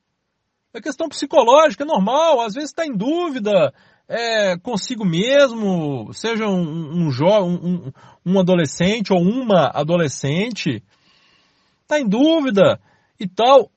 É 0.77 0.81
questão 0.83 1.09
psicológica, 1.09 1.85
é 1.85 1.87
normal. 1.87 2.43
Às 2.43 2.53
vezes 2.53 2.69
está 2.69 2.85
em 2.85 2.95
dúvida 2.95 3.73
é, 4.07 4.59
consigo 4.59 5.07
mesmo, 5.07 6.13
seja 6.13 6.47
um, 6.47 7.09
um, 7.09 7.09
um, 7.09 7.93
um 8.27 8.39
adolescente 8.39 9.11
ou 9.11 9.19
uma 9.19 9.71
adolescente. 9.73 10.85
Está 11.81 11.99
em 11.99 12.07
dúvida 12.07 12.79
e 13.19 13.27
tal. 13.27 13.71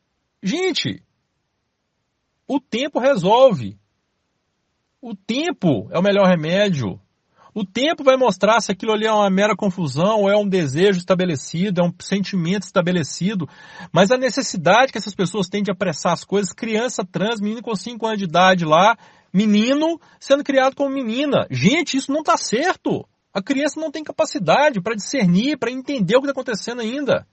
Gente, 0.43 1.01
o 2.45 2.59
tempo 2.59 2.99
resolve. 2.99 3.79
O 5.01 5.15
tempo 5.15 5.87
é 5.91 5.97
o 5.97 6.03
melhor 6.03 6.27
remédio. 6.27 6.99
O 7.53 7.65
tempo 7.65 8.03
vai 8.03 8.15
mostrar 8.15 8.61
se 8.61 8.71
aquilo 8.71 8.91
ali 8.91 9.05
é 9.05 9.11
uma 9.11 9.29
mera 9.29 9.55
confusão, 9.55 10.21
ou 10.21 10.29
é 10.29 10.37
um 10.37 10.47
desejo 10.47 10.99
estabelecido, 10.99 11.81
é 11.81 11.83
um 11.83 11.93
sentimento 11.99 12.63
estabelecido. 12.63 13.49
Mas 13.91 14.11
a 14.11 14.17
necessidade 14.17 14.91
que 14.91 14.97
essas 14.97 15.15
pessoas 15.15 15.47
têm 15.47 15.63
de 15.63 15.71
apressar 15.71 16.13
as 16.13 16.23
coisas, 16.23 16.53
criança 16.53 17.03
trans, 17.03 17.41
menino 17.41 17.61
com 17.61 17.75
5 17.75 18.05
anos 18.05 18.19
de 18.19 18.25
idade 18.25 18.65
lá, 18.65 18.97
menino 19.33 19.99
sendo 20.19 20.43
criado 20.43 20.75
como 20.75 20.89
menina. 20.89 21.47
Gente, 21.49 21.97
isso 21.97 22.11
não 22.11 22.19
está 22.19 22.37
certo. 22.37 23.07
A 23.33 23.41
criança 23.41 23.79
não 23.79 23.91
tem 23.91 24.03
capacidade 24.03 24.81
para 24.81 24.95
discernir, 24.95 25.57
para 25.57 25.71
entender 25.71 26.15
o 26.15 26.19
que 26.19 26.27
está 26.27 26.31
acontecendo 26.31 26.81
ainda. 26.81 27.27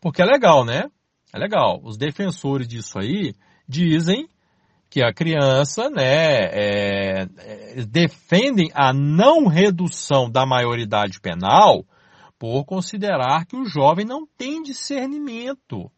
Porque 0.00 0.22
é 0.22 0.24
legal, 0.24 0.64
né? 0.64 0.84
É 1.32 1.38
legal. 1.38 1.80
Os 1.82 1.96
defensores 1.96 2.68
disso 2.68 2.98
aí 2.98 3.34
dizem 3.68 4.28
que 4.94 5.02
a 5.02 5.12
criança, 5.12 5.90
né, 5.90 6.44
é, 6.52 7.28
é, 7.38 7.84
defendem 7.84 8.70
a 8.72 8.92
não 8.92 9.48
redução 9.48 10.30
da 10.30 10.46
maioridade 10.46 11.20
penal 11.20 11.84
por 12.38 12.64
considerar 12.64 13.44
que 13.44 13.56
o 13.56 13.64
jovem 13.64 14.06
não 14.06 14.24
tem 14.24 14.62
discernimento. 14.62 15.90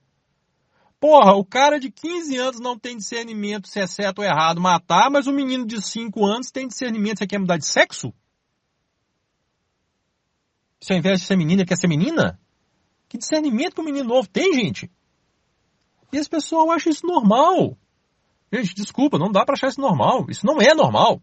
Porra, 0.99 1.35
o 1.35 1.45
cara 1.45 1.79
de 1.79 1.91
15 1.91 2.39
anos 2.39 2.59
não 2.59 2.79
tem 2.79 2.97
discernimento 2.97 3.69
se 3.69 3.79
é 3.81 3.87
certo 3.87 4.21
ou 4.21 4.25
errado 4.25 4.63
matar, 4.63 5.11
mas 5.11 5.27
o 5.27 5.33
menino 5.33 5.67
de 5.67 5.79
5 5.83 6.25
anos 6.25 6.51
tem 6.51 6.67
discernimento. 6.67 7.19
Você 7.19 7.27
quer 7.27 7.39
mudar 7.39 7.59
de 7.59 7.67
sexo? 7.67 8.15
Se 10.81 10.95
ao 10.95 10.99
invés 10.99 11.21
de 11.21 11.27
ser 11.27 11.37
menina, 11.37 11.67
quer 11.67 11.77
ser 11.77 11.87
menina? 11.87 12.41
Que 13.11 13.19
discernimento 13.19 13.75
que 13.75 13.81
o 13.83 13.85
menino 13.85 14.09
novo 14.09 14.27
tem, 14.27 14.55
gente? 14.55 14.91
E 16.11 16.17
as 16.17 16.29
pessoas 16.29 16.77
acham 16.77 16.91
isso 16.91 17.07
normal. 17.07 17.77
Gente, 18.63 18.75
desculpa, 18.75 19.19
não 19.19 19.31
dá 19.31 19.45
para 19.45 19.55
achar 19.55 19.69
isso 19.69 19.81
normal. 19.81 20.27
Isso 20.29 20.47
não 20.47 20.61
é 20.61 20.75
normal. 20.75 21.21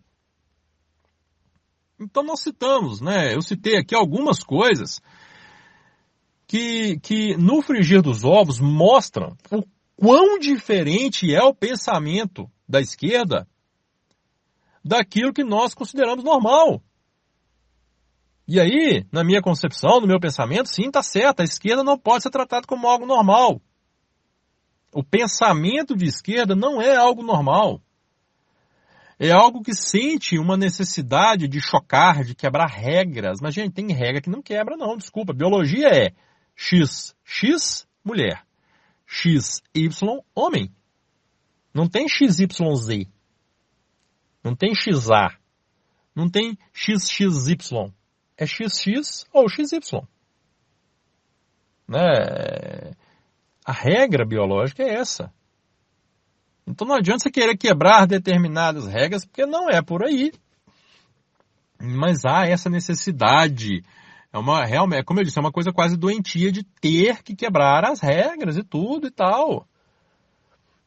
Então 2.00 2.24
nós 2.24 2.42
citamos, 2.42 3.02
né? 3.02 3.34
Eu 3.34 3.42
citei 3.42 3.78
aqui 3.78 3.96
algumas 3.96 4.44
coisas 4.44 5.02
que, 6.48 7.00
que 7.00 7.38
no 7.38 7.62
frigir 7.62 8.02
dos 8.02 8.24
ovos 8.24 8.60
mostram 8.60 9.36
o 9.52 9.64
quão 9.96 10.38
diferente 10.38 11.34
é 11.34 11.42
o 11.42 11.54
pensamento 11.54 12.50
da 12.68 12.82
esquerda 12.82 13.48
daquilo 14.84 15.34
que 15.34 15.44
nós 15.44 15.74
consideramos 15.74 16.24
normal. 16.24 16.82
E 18.46 18.60
aí, 18.60 19.06
na 19.12 19.24
minha 19.24 19.42
concepção, 19.42 20.02
no 20.02 20.08
meu 20.08 20.20
pensamento, 20.20 20.68
sim, 20.68 20.88
está 20.88 21.02
certo, 21.02 21.40
a 21.40 21.46
esquerda 21.46 21.84
não 21.84 21.98
pode 21.98 22.24
ser 22.24 22.30
tratada 22.30 22.68
como 22.68 22.88
algo 22.88 23.06
normal. 23.06 23.62
O 24.94 25.04
pensamento 25.04 25.96
de 25.96 26.06
esquerda 26.06 26.56
não 26.56 26.82
é 26.82 26.96
algo 26.96 27.24
normal. 27.24 27.82
É 29.20 29.32
algo 29.32 29.62
que 29.62 29.74
sente 29.74 30.38
uma 30.38 30.58
necessidade 30.58 31.48
de 31.48 31.62
chocar, 31.62 32.24
de 32.24 32.36
quebrar 32.36 32.68
regras. 32.68 33.40
Mas, 33.42 33.54
gente, 33.54 33.74
tem 33.74 33.92
regra 33.92 34.22
que 34.22 34.30
não 34.30 34.42
quebra, 34.42 34.76
não. 34.76 34.98
Desculpa. 34.98 35.34
Biologia 35.34 35.88
é 35.88 36.12
X, 36.56 37.16
X, 37.24 37.88
mulher. 38.04 38.44
X, 39.06 39.62
Y, 39.74 40.20
homem. 40.36 40.72
Não 41.74 41.88
tem 41.88 42.08
XYZ. 42.08 43.08
Não 44.44 44.56
tem 44.56 44.74
XA. 44.76 45.38
Não 46.16 46.30
tem 46.30 46.58
XXY. 46.74 47.94
É 48.38 48.46
XX 48.46 49.26
ou 49.32 49.48
XY. 49.50 50.02
Né? 51.88 52.00
A 53.66 53.72
regra 53.72 54.26
biológica 54.26 54.84
é 54.84 54.96
essa. 54.96 55.32
Então 56.66 56.88
não 56.88 56.96
adianta 56.96 57.20
você 57.20 57.32
querer 57.32 57.58
quebrar 57.58 58.08
determinadas 58.08 58.88
regras, 58.88 59.26
porque 59.26 59.46
não 59.46 59.70
é 59.70 59.82
por 59.82 60.04
aí. 60.04 60.32
Mas 61.80 62.26
há 62.26 62.48
essa 62.48 62.70
necessidade. 62.70 63.84
É 64.32 64.38
uma 64.38 64.66
realmente, 64.66 65.04
como 65.04 65.20
eu 65.20 65.24
disse, 65.24 65.38
é 65.38 65.42
uma 65.42 65.52
coisa 65.52 65.72
quase 65.72 65.98
doentia 65.98 66.52
de 66.52 66.64
ter 66.64 67.22
que 67.22 67.36
quebrar 67.36 67.86
as 67.86 68.00
regras 68.00 68.58
e 68.58 68.64
tudo 68.64 69.08
e 69.08 69.12
tal. 69.12 69.68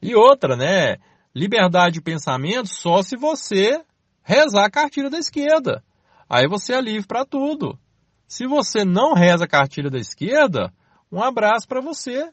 E 0.01 0.15
outra, 0.15 0.57
né? 0.57 0.97
Liberdade 1.35 1.95
de 1.95 2.01
pensamento 2.01 2.69
só 2.69 3.03
se 3.03 3.17
você 3.17 3.83
rezar 4.23 4.65
a 4.65 4.71
cartilha 4.71 5.11
da 5.11 5.19
esquerda. 5.19 5.85
Aí 6.29 6.49
você 6.49 6.75
é 6.75 6.81
livre 6.81 7.07
para 7.07 7.25
tudo. 7.25 7.79
Se 8.27 8.47
você 8.47 8.85
não 8.85 9.15
reza 9.15 9.45
a 9.45 9.49
cartilha 9.49 9.91
da 9.91 9.99
esquerda, 9.99 10.73
um 11.13 11.23
abraço 11.23 11.69
para 11.69 11.81
você. 11.81 12.29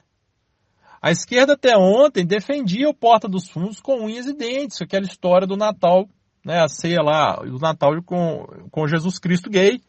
A 1.04 1.12
esquerda 1.12 1.52
até 1.52 1.76
ontem 1.76 2.26
defendia 2.26 2.88
o 2.88 2.94
Porta 2.94 3.28
dos 3.28 3.50
Fundos 3.50 3.82
com 3.82 4.06
unhas 4.06 4.26
e 4.26 4.34
dentes, 4.34 4.82
aquela 4.82 5.04
história 5.04 5.46
do 5.46 5.58
Natal, 5.58 6.08
né, 6.46 6.62
a 6.64 6.70
ceia 6.70 7.02
lá, 7.02 7.36
do 7.36 7.60
Natal 7.60 7.92
com, 8.06 8.48
com 8.72 8.88
Jesus 8.88 9.20
Cristo 9.20 9.50
gay. 9.50 9.82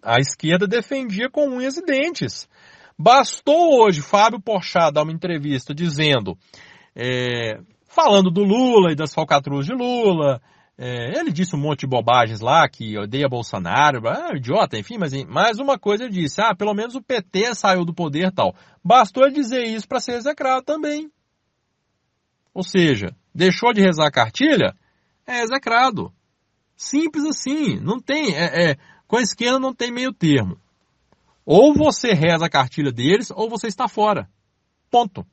A 0.00 0.20
esquerda 0.20 0.68
defendia 0.68 1.28
com 1.28 1.48
unhas 1.48 1.76
e 1.76 1.84
dentes. 1.84 2.48
Bastou 2.96 3.82
hoje 3.82 4.02
Fábio 4.02 4.40
Porchat 4.40 4.92
dar 4.92 5.02
uma 5.02 5.12
entrevista 5.12 5.74
dizendo, 5.74 6.38
é, 6.94 7.58
falando 7.88 8.30
do 8.30 8.44
Lula 8.44 8.92
e 8.92 8.96
das 8.96 9.12
falcatruas 9.12 9.66
de 9.66 9.72
Lula, 9.72 10.40
é, 10.80 11.18
ele 11.18 11.32
disse 11.32 11.56
um 11.56 11.58
monte 11.58 11.80
de 11.80 11.88
bobagens 11.88 12.38
lá, 12.38 12.68
que 12.68 12.96
odeia 12.96 13.28
Bolsonaro, 13.28 14.08
ah, 14.08 14.36
idiota, 14.36 14.78
enfim, 14.78 14.96
mas 14.96 15.12
mais 15.24 15.58
uma 15.58 15.76
coisa 15.76 16.04
ele 16.04 16.12
disse, 16.12 16.40
ah, 16.40 16.54
pelo 16.54 16.72
menos 16.72 16.94
o 16.94 17.02
PT 17.02 17.52
saiu 17.56 17.84
do 17.84 17.92
poder 17.92 18.30
tal. 18.30 18.54
Bastou 18.82 19.24
ele 19.24 19.34
dizer 19.34 19.64
isso 19.64 19.88
para 19.88 19.98
ser 19.98 20.12
execrado 20.12 20.62
também. 20.62 21.10
Ou 22.54 22.62
seja, 22.62 23.12
deixou 23.34 23.72
de 23.72 23.80
rezar 23.80 24.06
a 24.06 24.12
cartilha, 24.12 24.72
é 25.26 25.42
execrado. 25.42 26.12
Simples 26.76 27.24
assim, 27.24 27.80
não 27.80 27.98
tem, 27.98 28.36
é, 28.36 28.70
é, 28.70 28.76
com 29.08 29.16
a 29.16 29.22
esquerda 29.22 29.58
não 29.58 29.74
tem 29.74 29.90
meio 29.90 30.12
termo. 30.12 30.60
Ou 31.44 31.74
você 31.74 32.12
reza 32.12 32.46
a 32.46 32.50
cartilha 32.50 32.92
deles, 32.92 33.32
ou 33.32 33.50
você 33.50 33.66
está 33.66 33.88
fora. 33.88 34.30
Ponto. 34.88 35.26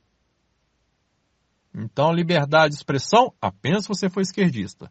Então, 1.71 2.11
liberdade 2.11 2.69
de 2.69 2.77
expressão, 2.77 3.31
apenas 3.39 3.83
se 3.83 3.89
você 3.89 4.09
for 4.09 4.21
esquerdista. 4.21 4.89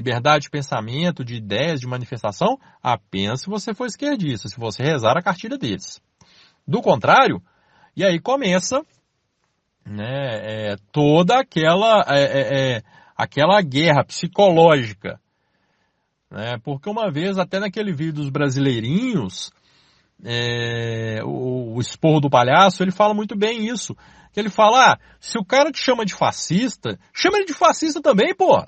Liberdade 0.00 0.44
de 0.44 0.50
pensamento, 0.50 1.22
de 1.22 1.34
ideias, 1.34 1.78
de 1.78 1.86
manifestação, 1.86 2.58
apenas 2.82 3.42
se 3.42 3.50
você 3.50 3.74
for 3.74 3.84
esquerdista, 3.84 4.48
se 4.48 4.58
você 4.58 4.82
rezar 4.82 5.14
a 5.14 5.22
cartilha 5.22 5.58
deles. 5.58 6.00
Do 6.66 6.80
contrário, 6.80 7.42
e 7.94 8.02
aí 8.02 8.18
começa 8.18 8.80
né, 9.84 10.70
é, 10.70 10.76
toda 10.90 11.38
aquela, 11.38 12.02
é, 12.08 12.22
é, 12.22 12.76
é, 12.76 12.82
aquela 13.14 13.60
guerra 13.60 14.02
psicológica. 14.02 15.20
Né, 16.30 16.56
porque 16.64 16.88
uma 16.88 17.10
vez, 17.10 17.36
até 17.36 17.60
naquele 17.60 17.92
vídeo 17.92 18.14
dos 18.14 18.30
brasileirinhos, 18.30 19.52
é, 20.24 21.20
o, 21.22 21.74
o 21.74 21.80
esporro 21.80 22.20
do 22.20 22.30
palhaço, 22.30 22.82
ele 22.82 22.90
fala 22.90 23.12
muito 23.12 23.36
bem 23.36 23.66
isso. 23.68 23.94
Que 24.32 24.40
ele 24.40 24.48
fala, 24.48 24.92
ah, 24.92 24.98
se 25.20 25.38
o 25.38 25.44
cara 25.44 25.70
te 25.70 25.78
chama 25.78 26.06
de 26.06 26.14
fascista, 26.14 26.98
chama 27.12 27.36
ele 27.36 27.44
de 27.44 27.54
fascista 27.54 28.00
também, 28.00 28.34
pô. 28.34 28.66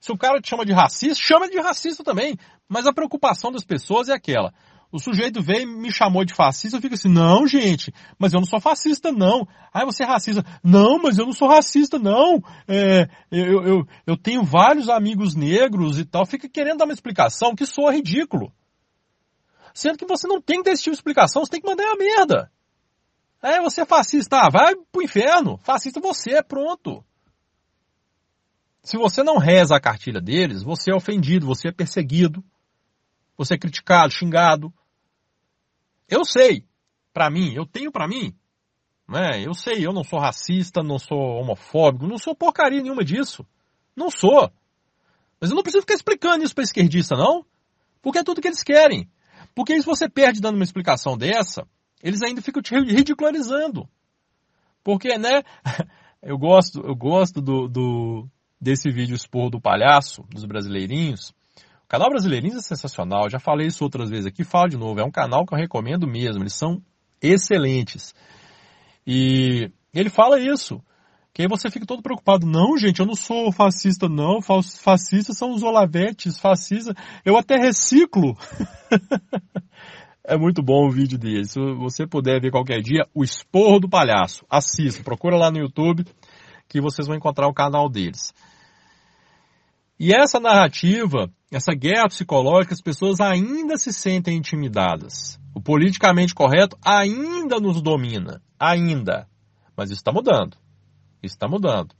Se 0.00 0.10
o 0.10 0.16
cara 0.16 0.40
te 0.40 0.48
chama 0.48 0.64
de 0.64 0.72
racista, 0.72 1.22
chama 1.22 1.48
de 1.48 1.60
racista 1.60 2.02
também. 2.02 2.36
Mas 2.66 2.86
a 2.86 2.92
preocupação 2.92 3.52
das 3.52 3.64
pessoas 3.64 4.08
é 4.08 4.14
aquela. 4.14 4.52
O 4.92 4.98
sujeito 4.98 5.40
veio 5.40 5.62
e 5.62 5.66
me 5.66 5.92
chamou 5.92 6.24
de 6.24 6.34
fascista, 6.34 6.76
eu 6.76 6.80
fico 6.80 6.94
assim, 6.94 7.08
não, 7.08 7.46
gente, 7.46 7.92
mas 8.18 8.32
eu 8.32 8.40
não 8.40 8.46
sou 8.46 8.60
fascista, 8.60 9.12
não. 9.12 9.46
Ah, 9.72 9.84
você 9.84 10.02
é 10.02 10.06
racista. 10.06 10.44
Não, 10.64 11.00
mas 11.00 11.16
eu 11.16 11.26
não 11.26 11.32
sou 11.32 11.48
racista, 11.48 11.96
não. 11.96 12.42
É, 12.66 13.08
eu, 13.30 13.62
eu, 13.62 13.86
eu 14.04 14.16
tenho 14.16 14.42
vários 14.42 14.88
amigos 14.88 15.36
negros 15.36 15.98
e 15.98 16.04
tal. 16.04 16.26
Fica 16.26 16.48
querendo 16.48 16.78
dar 16.78 16.86
uma 16.86 16.94
explicação 16.94 17.54
que 17.54 17.64
soa 17.64 17.92
ridículo. 17.92 18.52
Sendo 19.72 19.96
que 19.96 20.06
você 20.06 20.26
não 20.26 20.40
tem 20.40 20.58
que 20.58 20.64
ter 20.64 20.72
esse 20.72 20.82
tipo 20.82 20.94
de 20.94 20.98
explicação, 20.98 21.44
você 21.44 21.52
tem 21.52 21.60
que 21.60 21.68
mandar 21.68 21.84
a 21.84 21.96
merda. 21.96 22.50
É, 23.42 23.60
você 23.60 23.82
é 23.82 23.86
fascista, 23.86 24.38
ah, 24.38 24.50
vai 24.50 24.74
pro 24.90 25.02
inferno. 25.02 25.56
Fascista 25.62 26.00
você, 26.00 26.32
é 26.32 26.42
pronto. 26.42 27.04
Se 28.82 28.96
você 28.96 29.22
não 29.22 29.36
reza 29.36 29.76
a 29.76 29.80
cartilha 29.80 30.20
deles, 30.20 30.62
você 30.62 30.90
é 30.90 30.94
ofendido, 30.94 31.46
você 31.46 31.68
é 31.68 31.72
perseguido, 31.72 32.42
você 33.36 33.54
é 33.54 33.58
criticado, 33.58 34.12
xingado. 34.12 34.72
Eu 36.08 36.24
sei, 36.24 36.64
para 37.12 37.30
mim, 37.30 37.52
eu 37.54 37.66
tenho 37.66 37.92
para 37.92 38.08
mim, 38.08 38.34
né? 39.08 39.44
Eu 39.44 39.54
sei, 39.54 39.86
eu 39.86 39.92
não 39.92 40.02
sou 40.02 40.18
racista, 40.18 40.82
não 40.82 40.98
sou 40.98 41.18
homofóbico, 41.18 42.06
não 42.06 42.18
sou 42.18 42.34
porcaria 42.34 42.82
nenhuma 42.82 43.04
disso. 43.04 43.46
Não 43.94 44.10
sou. 44.10 44.50
Mas 45.40 45.50
eu 45.50 45.56
não 45.56 45.62
preciso 45.62 45.82
ficar 45.82 45.94
explicando 45.94 46.44
isso 46.44 46.54
para 46.54 46.64
esquerdista, 46.64 47.16
não. 47.16 47.44
Porque 48.00 48.18
é 48.18 48.24
tudo 48.24 48.40
que 48.40 48.48
eles 48.48 48.62
querem. 48.62 49.10
Porque 49.54 49.78
se 49.80 49.86
você 49.86 50.08
perde 50.08 50.40
dando 50.40 50.54
uma 50.56 50.64
explicação 50.64 51.18
dessa, 51.18 51.66
eles 52.02 52.22
ainda 52.22 52.40
ficam 52.40 52.62
te 52.62 52.74
ridicularizando. 52.74 53.88
Porque, 54.82 55.18
né? 55.18 55.42
Eu 56.22 56.36
gosto, 56.36 56.82
eu 56.86 56.94
gosto 56.94 57.40
do, 57.40 57.66
do 57.66 58.28
desse 58.60 58.90
vídeo 58.90 59.14
expor 59.14 59.50
do 59.50 59.60
palhaço, 59.60 60.22
dos 60.30 60.44
brasileirinhos. 60.44 61.30
O 61.84 61.88
canal 61.88 62.10
Brasileirinhos 62.10 62.58
é 62.58 62.60
sensacional, 62.60 63.28
já 63.28 63.40
falei 63.40 63.66
isso 63.66 63.82
outras 63.82 64.10
vezes 64.10 64.26
aqui, 64.26 64.44
falo 64.44 64.68
de 64.68 64.76
novo, 64.76 65.00
é 65.00 65.04
um 65.04 65.10
canal 65.10 65.44
que 65.44 65.52
eu 65.52 65.58
recomendo 65.58 66.06
mesmo, 66.06 66.42
eles 66.42 66.54
são 66.54 66.80
excelentes. 67.20 68.14
E 69.06 69.70
ele 69.92 70.08
fala 70.08 70.38
isso, 70.38 70.80
que 71.32 71.42
aí 71.42 71.48
você 71.48 71.70
fica 71.70 71.86
todo 71.86 72.02
preocupado. 72.02 72.46
Não, 72.46 72.76
gente, 72.76 73.00
eu 73.00 73.06
não 73.06 73.14
sou 73.14 73.52
fascista, 73.52 74.08
não. 74.08 74.40
Fascistas 74.42 75.36
são 75.36 75.52
os 75.52 75.62
olavetes, 75.62 76.38
fascistas. 76.38 76.94
Eu 77.24 77.36
até 77.36 77.56
reciclo. 77.56 78.36
é 80.24 80.36
muito 80.36 80.62
bom 80.62 80.86
o 80.86 80.90
vídeo 80.90 81.18
dele. 81.18 81.44
Se 81.46 81.58
você 81.76 82.06
puder 82.06 82.40
ver 82.40 82.50
qualquer 82.50 82.80
dia, 82.80 83.06
o 83.14 83.22
esporro 83.22 83.78
do 83.78 83.88
palhaço. 83.88 84.44
Assista, 84.50 85.02
procura 85.04 85.36
lá 85.36 85.50
no 85.50 85.58
YouTube 85.58 86.04
que 86.68 86.80
vocês 86.80 87.06
vão 87.06 87.16
encontrar 87.16 87.48
o 87.48 87.54
canal 87.54 87.88
deles. 87.88 88.32
E 90.00 90.14
essa 90.14 90.40
narrativa, 90.40 91.30
essa 91.52 91.74
guerra 91.74 92.08
psicológica, 92.08 92.72
as 92.72 92.80
pessoas 92.80 93.20
ainda 93.20 93.76
se 93.76 93.92
sentem 93.92 94.38
intimidadas. 94.38 95.38
O 95.54 95.60
politicamente 95.60 96.34
correto 96.34 96.74
ainda 96.82 97.60
nos 97.60 97.82
domina. 97.82 98.40
Ainda. 98.58 99.28
Mas 99.76 99.90
está 99.90 100.10
mudando. 100.10 100.56
Está 101.22 101.46
mudando. 101.46 101.94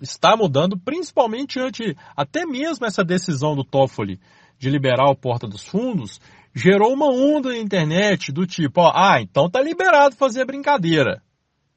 Está 0.00 0.34
mudando, 0.34 0.78
principalmente 0.78 1.60
ante 1.60 1.94
até 2.16 2.46
mesmo 2.46 2.86
essa 2.86 3.04
decisão 3.04 3.54
do 3.54 3.62
Toffoli 3.62 4.18
de 4.58 4.70
liberar 4.70 5.10
o 5.10 5.16
Porta 5.16 5.46
dos 5.46 5.66
Fundos, 5.66 6.18
gerou 6.54 6.94
uma 6.94 7.12
onda 7.12 7.50
na 7.50 7.58
internet 7.58 8.32
do 8.32 8.46
tipo, 8.46 8.80
ó, 8.80 8.90
ah, 8.94 9.20
então 9.20 9.50
tá 9.50 9.60
liberado 9.60 10.16
fazer 10.16 10.46
brincadeira. 10.46 11.22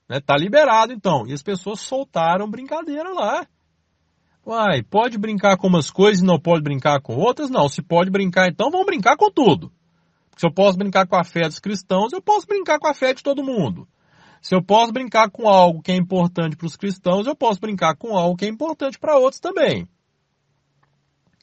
Né? 0.07 0.21
Tá 0.21 0.37
liberado 0.37 0.93
então. 0.93 1.27
E 1.27 1.33
as 1.33 1.43
pessoas 1.43 1.81
soltaram 1.81 2.49
brincadeira 2.49 3.11
lá. 3.11 3.45
Uai, 4.45 4.83
pode 4.83 5.17
brincar 5.17 5.57
com 5.57 5.67
umas 5.67 5.89
coisas 5.89 6.21
e 6.21 6.25
não 6.25 6.39
pode 6.39 6.61
brincar 6.61 7.01
com 7.01 7.15
outras? 7.15 7.49
Não, 7.49 7.67
se 7.67 7.81
pode 7.81 8.11
brincar 8.11 8.47
então, 8.47 8.69
vamos 8.69 8.85
brincar 8.85 9.17
com 9.17 9.31
tudo. 9.31 9.71
Se 10.37 10.45
eu 10.45 10.53
posso 10.53 10.77
brincar 10.77 11.07
com 11.07 11.15
a 11.15 11.23
fé 11.23 11.47
dos 11.47 11.59
cristãos, 11.59 12.13
eu 12.13 12.21
posso 12.21 12.45
brincar 12.45 12.77
com 12.77 12.87
a 12.87 12.93
fé 12.93 13.13
de 13.13 13.23
todo 13.23 13.43
mundo. 13.43 13.87
Se 14.41 14.53
eu 14.53 14.63
posso 14.63 14.91
brincar 14.91 15.31
com 15.31 15.49
algo 15.49 15.81
que 15.81 15.91
é 15.91 15.95
importante 15.95 16.55
para 16.55 16.67
os 16.67 16.75
cristãos, 16.75 17.25
eu 17.25 17.35
posso 17.35 17.59
brincar 17.59 17.95
com 17.95 18.15
algo 18.15 18.37
que 18.37 18.45
é 18.45 18.47
importante 18.47 18.99
para 18.99 19.17
outros 19.17 19.39
também. 19.39 19.89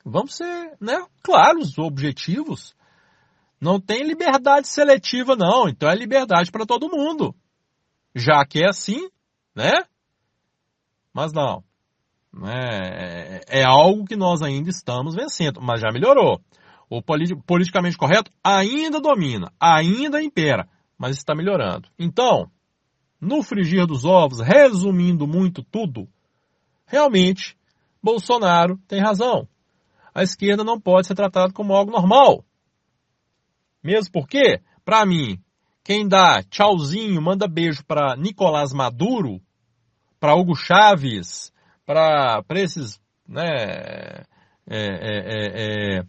Vamos 0.04 0.36
ser, 0.36 0.76
né, 0.80 1.04
claros, 1.22 1.78
objetivos. 1.78 2.76
Não 3.60 3.80
tem 3.80 4.04
liberdade 4.04 4.68
seletiva, 4.68 5.34
não. 5.34 5.68
Então 5.68 5.88
é 5.88 5.94
liberdade 5.96 6.52
para 6.52 6.66
todo 6.66 6.90
mundo. 6.90 7.34
Já 8.14 8.44
que 8.44 8.60
é 8.62 8.68
assim, 8.68 9.08
né? 9.54 9.72
Mas 11.12 11.32
não. 11.32 11.64
É, 12.44 13.60
é 13.60 13.64
algo 13.64 14.04
que 14.04 14.16
nós 14.16 14.40
ainda 14.42 14.70
estamos 14.70 15.14
vencendo, 15.14 15.60
mas 15.60 15.80
já 15.80 15.90
melhorou. 15.92 16.40
O 16.88 17.02
politicamente 17.02 17.96
correto 17.96 18.30
ainda 18.42 19.00
domina, 19.00 19.52
ainda 19.58 20.22
impera, 20.22 20.68
mas 20.98 21.16
está 21.16 21.34
melhorando. 21.34 21.88
Então, 21.98 22.50
no 23.20 23.42
frigir 23.42 23.86
dos 23.86 24.04
ovos, 24.04 24.40
resumindo 24.40 25.26
muito 25.26 25.62
tudo, 25.62 26.08
realmente 26.86 27.56
Bolsonaro 28.02 28.78
tem 28.88 29.00
razão. 29.00 29.48
A 30.14 30.22
esquerda 30.22 30.64
não 30.64 30.80
pode 30.80 31.06
ser 31.06 31.14
tratada 31.14 31.52
como 31.52 31.74
algo 31.74 31.90
normal. 31.90 32.44
Mesmo 33.82 34.12
porque, 34.12 34.60
para 34.84 35.06
mim, 35.06 35.38
quem 35.84 36.06
dá 36.06 36.42
tchauzinho, 36.42 37.20
manda 37.22 37.48
beijo 37.48 37.84
para 37.84 38.16
Nicolás 38.16 38.72
Maduro, 38.72 39.40
para 40.20 40.34
Hugo 40.34 40.54
Chaves, 40.54 41.52
para 41.92 42.61
esses, 42.61 43.00
né, 43.28 44.24
é, 44.68 44.76
é, 44.76 45.98
é, 45.98 46.02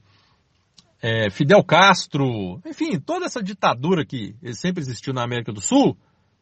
é, 1.01 1.29
Fidel 1.29 1.63
Castro, 1.63 2.61
enfim, 2.65 2.99
toda 2.99 3.25
essa 3.25 3.41
ditadura 3.41 4.05
que 4.05 4.35
sempre 4.53 4.81
existiu 4.81 5.13
na 5.13 5.23
América 5.23 5.51
do 5.51 5.61
Sul, 5.61 5.97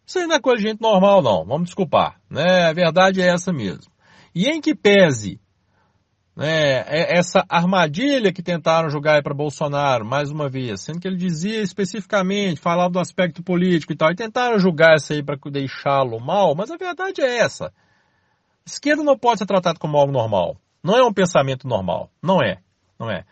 isso 0.05 0.19
aí 0.19 0.27
não 0.27 0.35
é 0.35 0.39
coisa 0.39 0.61
de 0.61 0.69
gente 0.69 0.81
normal, 0.81 1.21
não. 1.21 1.45
Vamos 1.45 1.65
desculpar. 1.65 2.19
Né? 2.29 2.65
A 2.65 2.73
verdade 2.73 3.21
é 3.21 3.27
essa 3.27 3.53
mesmo. 3.53 3.91
E 4.35 4.47
em 4.49 4.59
que 4.59 4.75
pese 4.75 5.39
né, 6.35 6.83
é 6.87 7.17
essa 7.17 7.45
armadilha 7.49 8.31
que 8.31 8.41
tentaram 8.41 8.89
jogar 8.89 9.21
para 9.21 9.33
Bolsonaro, 9.33 10.05
mais 10.05 10.31
uma 10.31 10.49
vez, 10.49 10.81
sendo 10.81 10.99
que 10.99 11.07
ele 11.07 11.17
dizia 11.17 11.61
especificamente, 11.61 12.59
falava 12.59 12.89
do 12.89 12.99
aspecto 12.99 13.43
político 13.43 13.93
e 13.93 13.95
tal, 13.95 14.11
e 14.11 14.15
tentaram 14.15 14.59
julgar 14.59 14.95
isso 14.95 15.13
aí 15.13 15.23
para 15.23 15.37
deixá-lo 15.51 16.19
mal, 16.19 16.55
mas 16.55 16.71
a 16.71 16.77
verdade 16.77 17.21
é 17.21 17.37
essa. 17.37 17.73
Esquerda 18.65 19.03
não 19.03 19.17
pode 19.17 19.39
ser 19.39 19.45
tratado 19.45 19.79
como 19.79 19.97
algo 19.97 20.11
normal. 20.11 20.57
Não 20.83 20.95
é 20.95 21.03
um 21.03 21.13
pensamento 21.13 21.67
normal. 21.67 22.09
Não 22.21 22.41
é. 22.41 22.59
Não 22.99 23.09
é. 23.09 23.25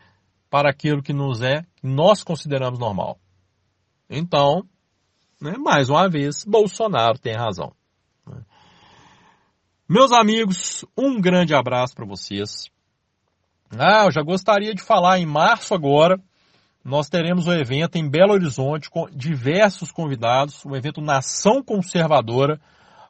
Para 0.50 0.70
aquilo 0.70 1.02
que 1.02 1.14
nos 1.14 1.42
é, 1.42 1.62
que 1.76 1.88
nós 1.88 2.24
consideramos 2.24 2.80
normal. 2.80 3.20
Então, 4.10 4.64
né? 5.42 5.54
Mais 5.58 5.90
uma 5.90 6.10
vez, 6.10 6.44
Bolsonaro 6.44 7.18
tem 7.18 7.34
razão. 7.34 7.72
Meus 9.88 10.12
amigos, 10.12 10.86
um 10.98 11.20
grande 11.20 11.56
abraço 11.56 11.96
para 11.96 12.06
vocês. 12.06 12.70
Ah, 13.72 14.06
eu 14.06 14.12
já 14.12 14.22
gostaria 14.22 14.74
de 14.74 14.84
falar 14.84 15.20
em 15.20 15.26
março 15.26 15.74
agora. 15.74 16.20
Nós 16.84 17.10
teremos 17.10 17.48
um 17.48 17.54
evento 17.54 17.98
em 17.98 18.10
Belo 18.10 18.34
Horizonte 18.34 18.90
com 18.90 19.08
diversos 19.10 19.92
convidados, 19.92 20.66
um 20.66 20.76
evento 20.76 21.02
Nação 21.02 21.64
Conservadora. 21.64 22.60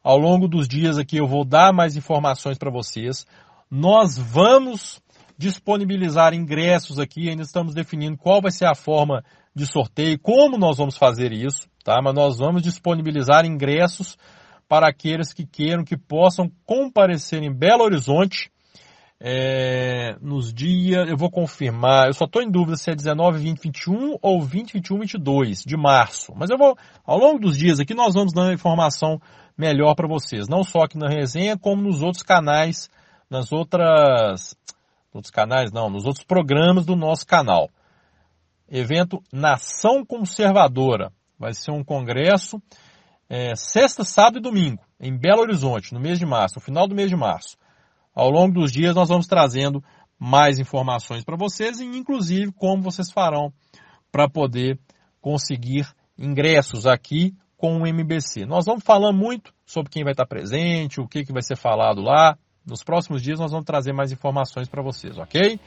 Ao 0.03 0.17
longo 0.17 0.47
dos 0.47 0.67
dias 0.67 0.97
aqui 0.97 1.17
eu 1.17 1.27
vou 1.27 1.43
dar 1.45 1.73
mais 1.73 1.95
informações 1.95 2.57
para 2.57 2.71
vocês. 2.71 3.25
Nós 3.69 4.17
vamos 4.17 5.01
disponibilizar 5.37 6.33
ingressos 6.33 6.99
aqui, 6.99 7.29
ainda 7.29 7.43
estamos 7.43 7.73
definindo 7.73 8.17
qual 8.17 8.41
vai 8.41 8.51
ser 8.51 8.65
a 8.65 8.75
forma 8.75 9.23
de 9.55 9.65
sorteio, 9.65 10.19
como 10.19 10.57
nós 10.57 10.77
vamos 10.77 10.97
fazer 10.97 11.31
isso 11.31 11.69
tá? 11.89 11.99
Mas 12.03 12.13
nós 12.13 12.37
vamos 12.37 12.61
disponibilizar 12.61 13.45
ingressos 13.45 14.15
para 14.67 14.87
aqueles 14.87 15.33
que 15.33 15.45
queiram, 15.45 15.83
que 15.83 15.97
possam 15.97 16.51
comparecer 16.65 17.41
em 17.41 17.51
Belo 17.51 17.83
Horizonte 17.83 18.51
é, 19.19 20.15
nos 20.21 20.53
dias, 20.53 21.09
eu 21.09 21.17
vou 21.17 21.29
confirmar, 21.29 22.07
eu 22.07 22.13
só 22.13 22.25
estou 22.25 22.41
em 22.41 22.49
dúvida 22.49 22.77
se 22.77 22.91
é 22.91 22.95
19, 22.95 23.39
20, 23.39 23.59
21 23.59 24.17
ou 24.21 24.41
20, 24.41 24.73
21, 24.73 24.99
22 24.99 25.63
de 25.63 25.75
março. 25.75 26.31
Mas 26.35 26.49
eu 26.51 26.57
vou, 26.57 26.77
ao 27.03 27.17
longo 27.17 27.39
dos 27.39 27.57
dias 27.57 27.79
aqui, 27.79 27.93
nós 27.93 28.13
vamos 28.13 28.31
dando 28.31 28.53
informação 28.53 29.19
melhor 29.59 29.93
para 29.93 30.07
vocês, 30.07 30.47
não 30.47 30.63
só 30.63 30.83
aqui 30.83 30.97
na 30.97 31.09
resenha, 31.09 31.57
como 31.57 31.81
nos 31.81 32.01
outros 32.01 32.23
canais, 32.23 32.89
nas 33.29 33.51
outras, 33.51 34.55
outros 35.13 35.31
canais 35.31 35.69
não, 35.69 35.89
nos 35.89 36.05
outros 36.05 36.23
programas 36.23 36.85
do 36.85 36.95
nosso 36.95 37.27
canal. 37.27 37.69
Evento 38.69 39.21
Nação 39.33 40.05
Conservadora. 40.05 41.11
Vai 41.37 41.53
ser 41.53 41.71
um 41.71 41.83
congresso 41.83 42.61
é, 43.29 43.53
sexta, 43.53 44.05
sábado 44.05 44.37
e 44.37 44.41
domingo, 44.41 44.81
em 44.97 45.15
Belo 45.15 45.41
Horizonte, 45.41 45.93
no 45.93 45.99
mês 45.99 46.17
de 46.17 46.25
março, 46.25 46.55
no 46.55 46.61
final 46.61 46.87
do 46.87 46.95
mês 46.95 47.09
de 47.09 47.17
março. 47.17 47.57
Ao 48.15 48.29
longo 48.29 48.53
dos 48.53 48.71
dias 48.71 48.95
nós 48.95 49.09
vamos 49.09 49.27
trazendo 49.27 49.83
mais 50.17 50.57
informações 50.57 51.23
para 51.25 51.35
vocês 51.35 51.81
e 51.81 51.85
inclusive 51.85 52.53
como 52.53 52.81
vocês 52.81 53.11
farão 53.11 53.51
para 54.09 54.29
poder 54.29 54.79
conseguir 55.19 55.85
ingressos 56.17 56.85
aqui 56.85 57.33
com 57.59 57.81
o 57.81 57.85
MBC. 57.85 58.45
Nós 58.45 58.65
vamos 58.65 58.83
falar 58.83 59.11
muito 59.11 59.53
sobre 59.65 59.91
quem 59.91 60.03
vai 60.03 60.13
estar 60.13 60.25
presente, 60.25 60.99
o 60.99 61.07
que, 61.07 61.23
que 61.23 61.33
vai 61.33 61.43
ser 61.43 61.57
falado 61.57 62.01
lá. 62.01 62.35
Nos 62.65 62.83
próximos 62.83 63.21
dias 63.21 63.39
nós 63.39 63.51
vamos 63.51 63.65
trazer 63.65 63.93
mais 63.93 64.11
informações 64.11 64.67
para 64.67 64.81
vocês, 64.81 65.17
ok? 65.17 65.59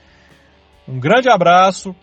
Um 0.89 0.99
grande 0.99 1.29
abraço 1.29 1.95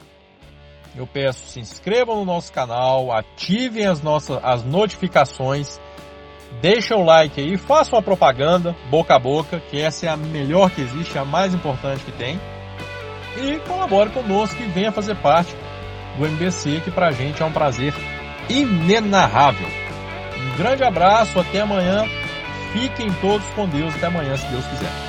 eu 0.96 1.06
peço 1.06 1.46
se 1.48 1.60
inscrevam 1.60 2.18
no 2.18 2.26
nosso 2.26 2.52
canal, 2.52 3.12
ativem 3.12 3.86
as 3.86 4.02
nossas 4.02 4.40
as 4.44 4.64
notificações, 4.64 5.80
deixem 6.62 6.98
o 6.98 7.04
like 7.04 7.40
aí, 7.40 7.58
façam 7.58 7.98
uma 7.98 8.04
propaganda 8.04 8.76
boca 8.90 9.16
a 9.16 9.20
boca, 9.20 9.60
que 9.60 9.80
essa 9.80 10.08
é 10.08 10.10
a 10.10 10.18
melhor 10.18 10.70
que 10.72 10.82
existe, 10.82 11.18
a 11.18 11.26
mais 11.26 11.54
importante 11.54 12.04
que 12.04 12.12
tem. 12.12 12.40
E 13.38 13.60
colabore 13.68 14.10
conosco 14.10 14.62
e 14.62 14.68
venha 14.68 14.92
fazer 14.92 15.16
parte 15.16 15.56
do 16.18 16.26
MBC, 16.26 16.82
que 16.82 16.92
pra 16.92 17.12
gente 17.12 17.42
é 17.42 17.46
um 17.46 17.52
prazer 17.52 17.94
inenarrável. 18.50 19.68
Um 20.38 20.58
grande 20.58 20.84
abraço, 20.84 21.40
até 21.40 21.62
amanhã. 21.62 22.06
Fiquem 22.74 23.12
todos 23.22 23.46
com 23.56 23.68
Deus, 23.68 23.96
até 23.96 24.08
amanhã, 24.08 24.36
se 24.38 24.46
Deus 24.48 24.66
quiser. 24.66 25.09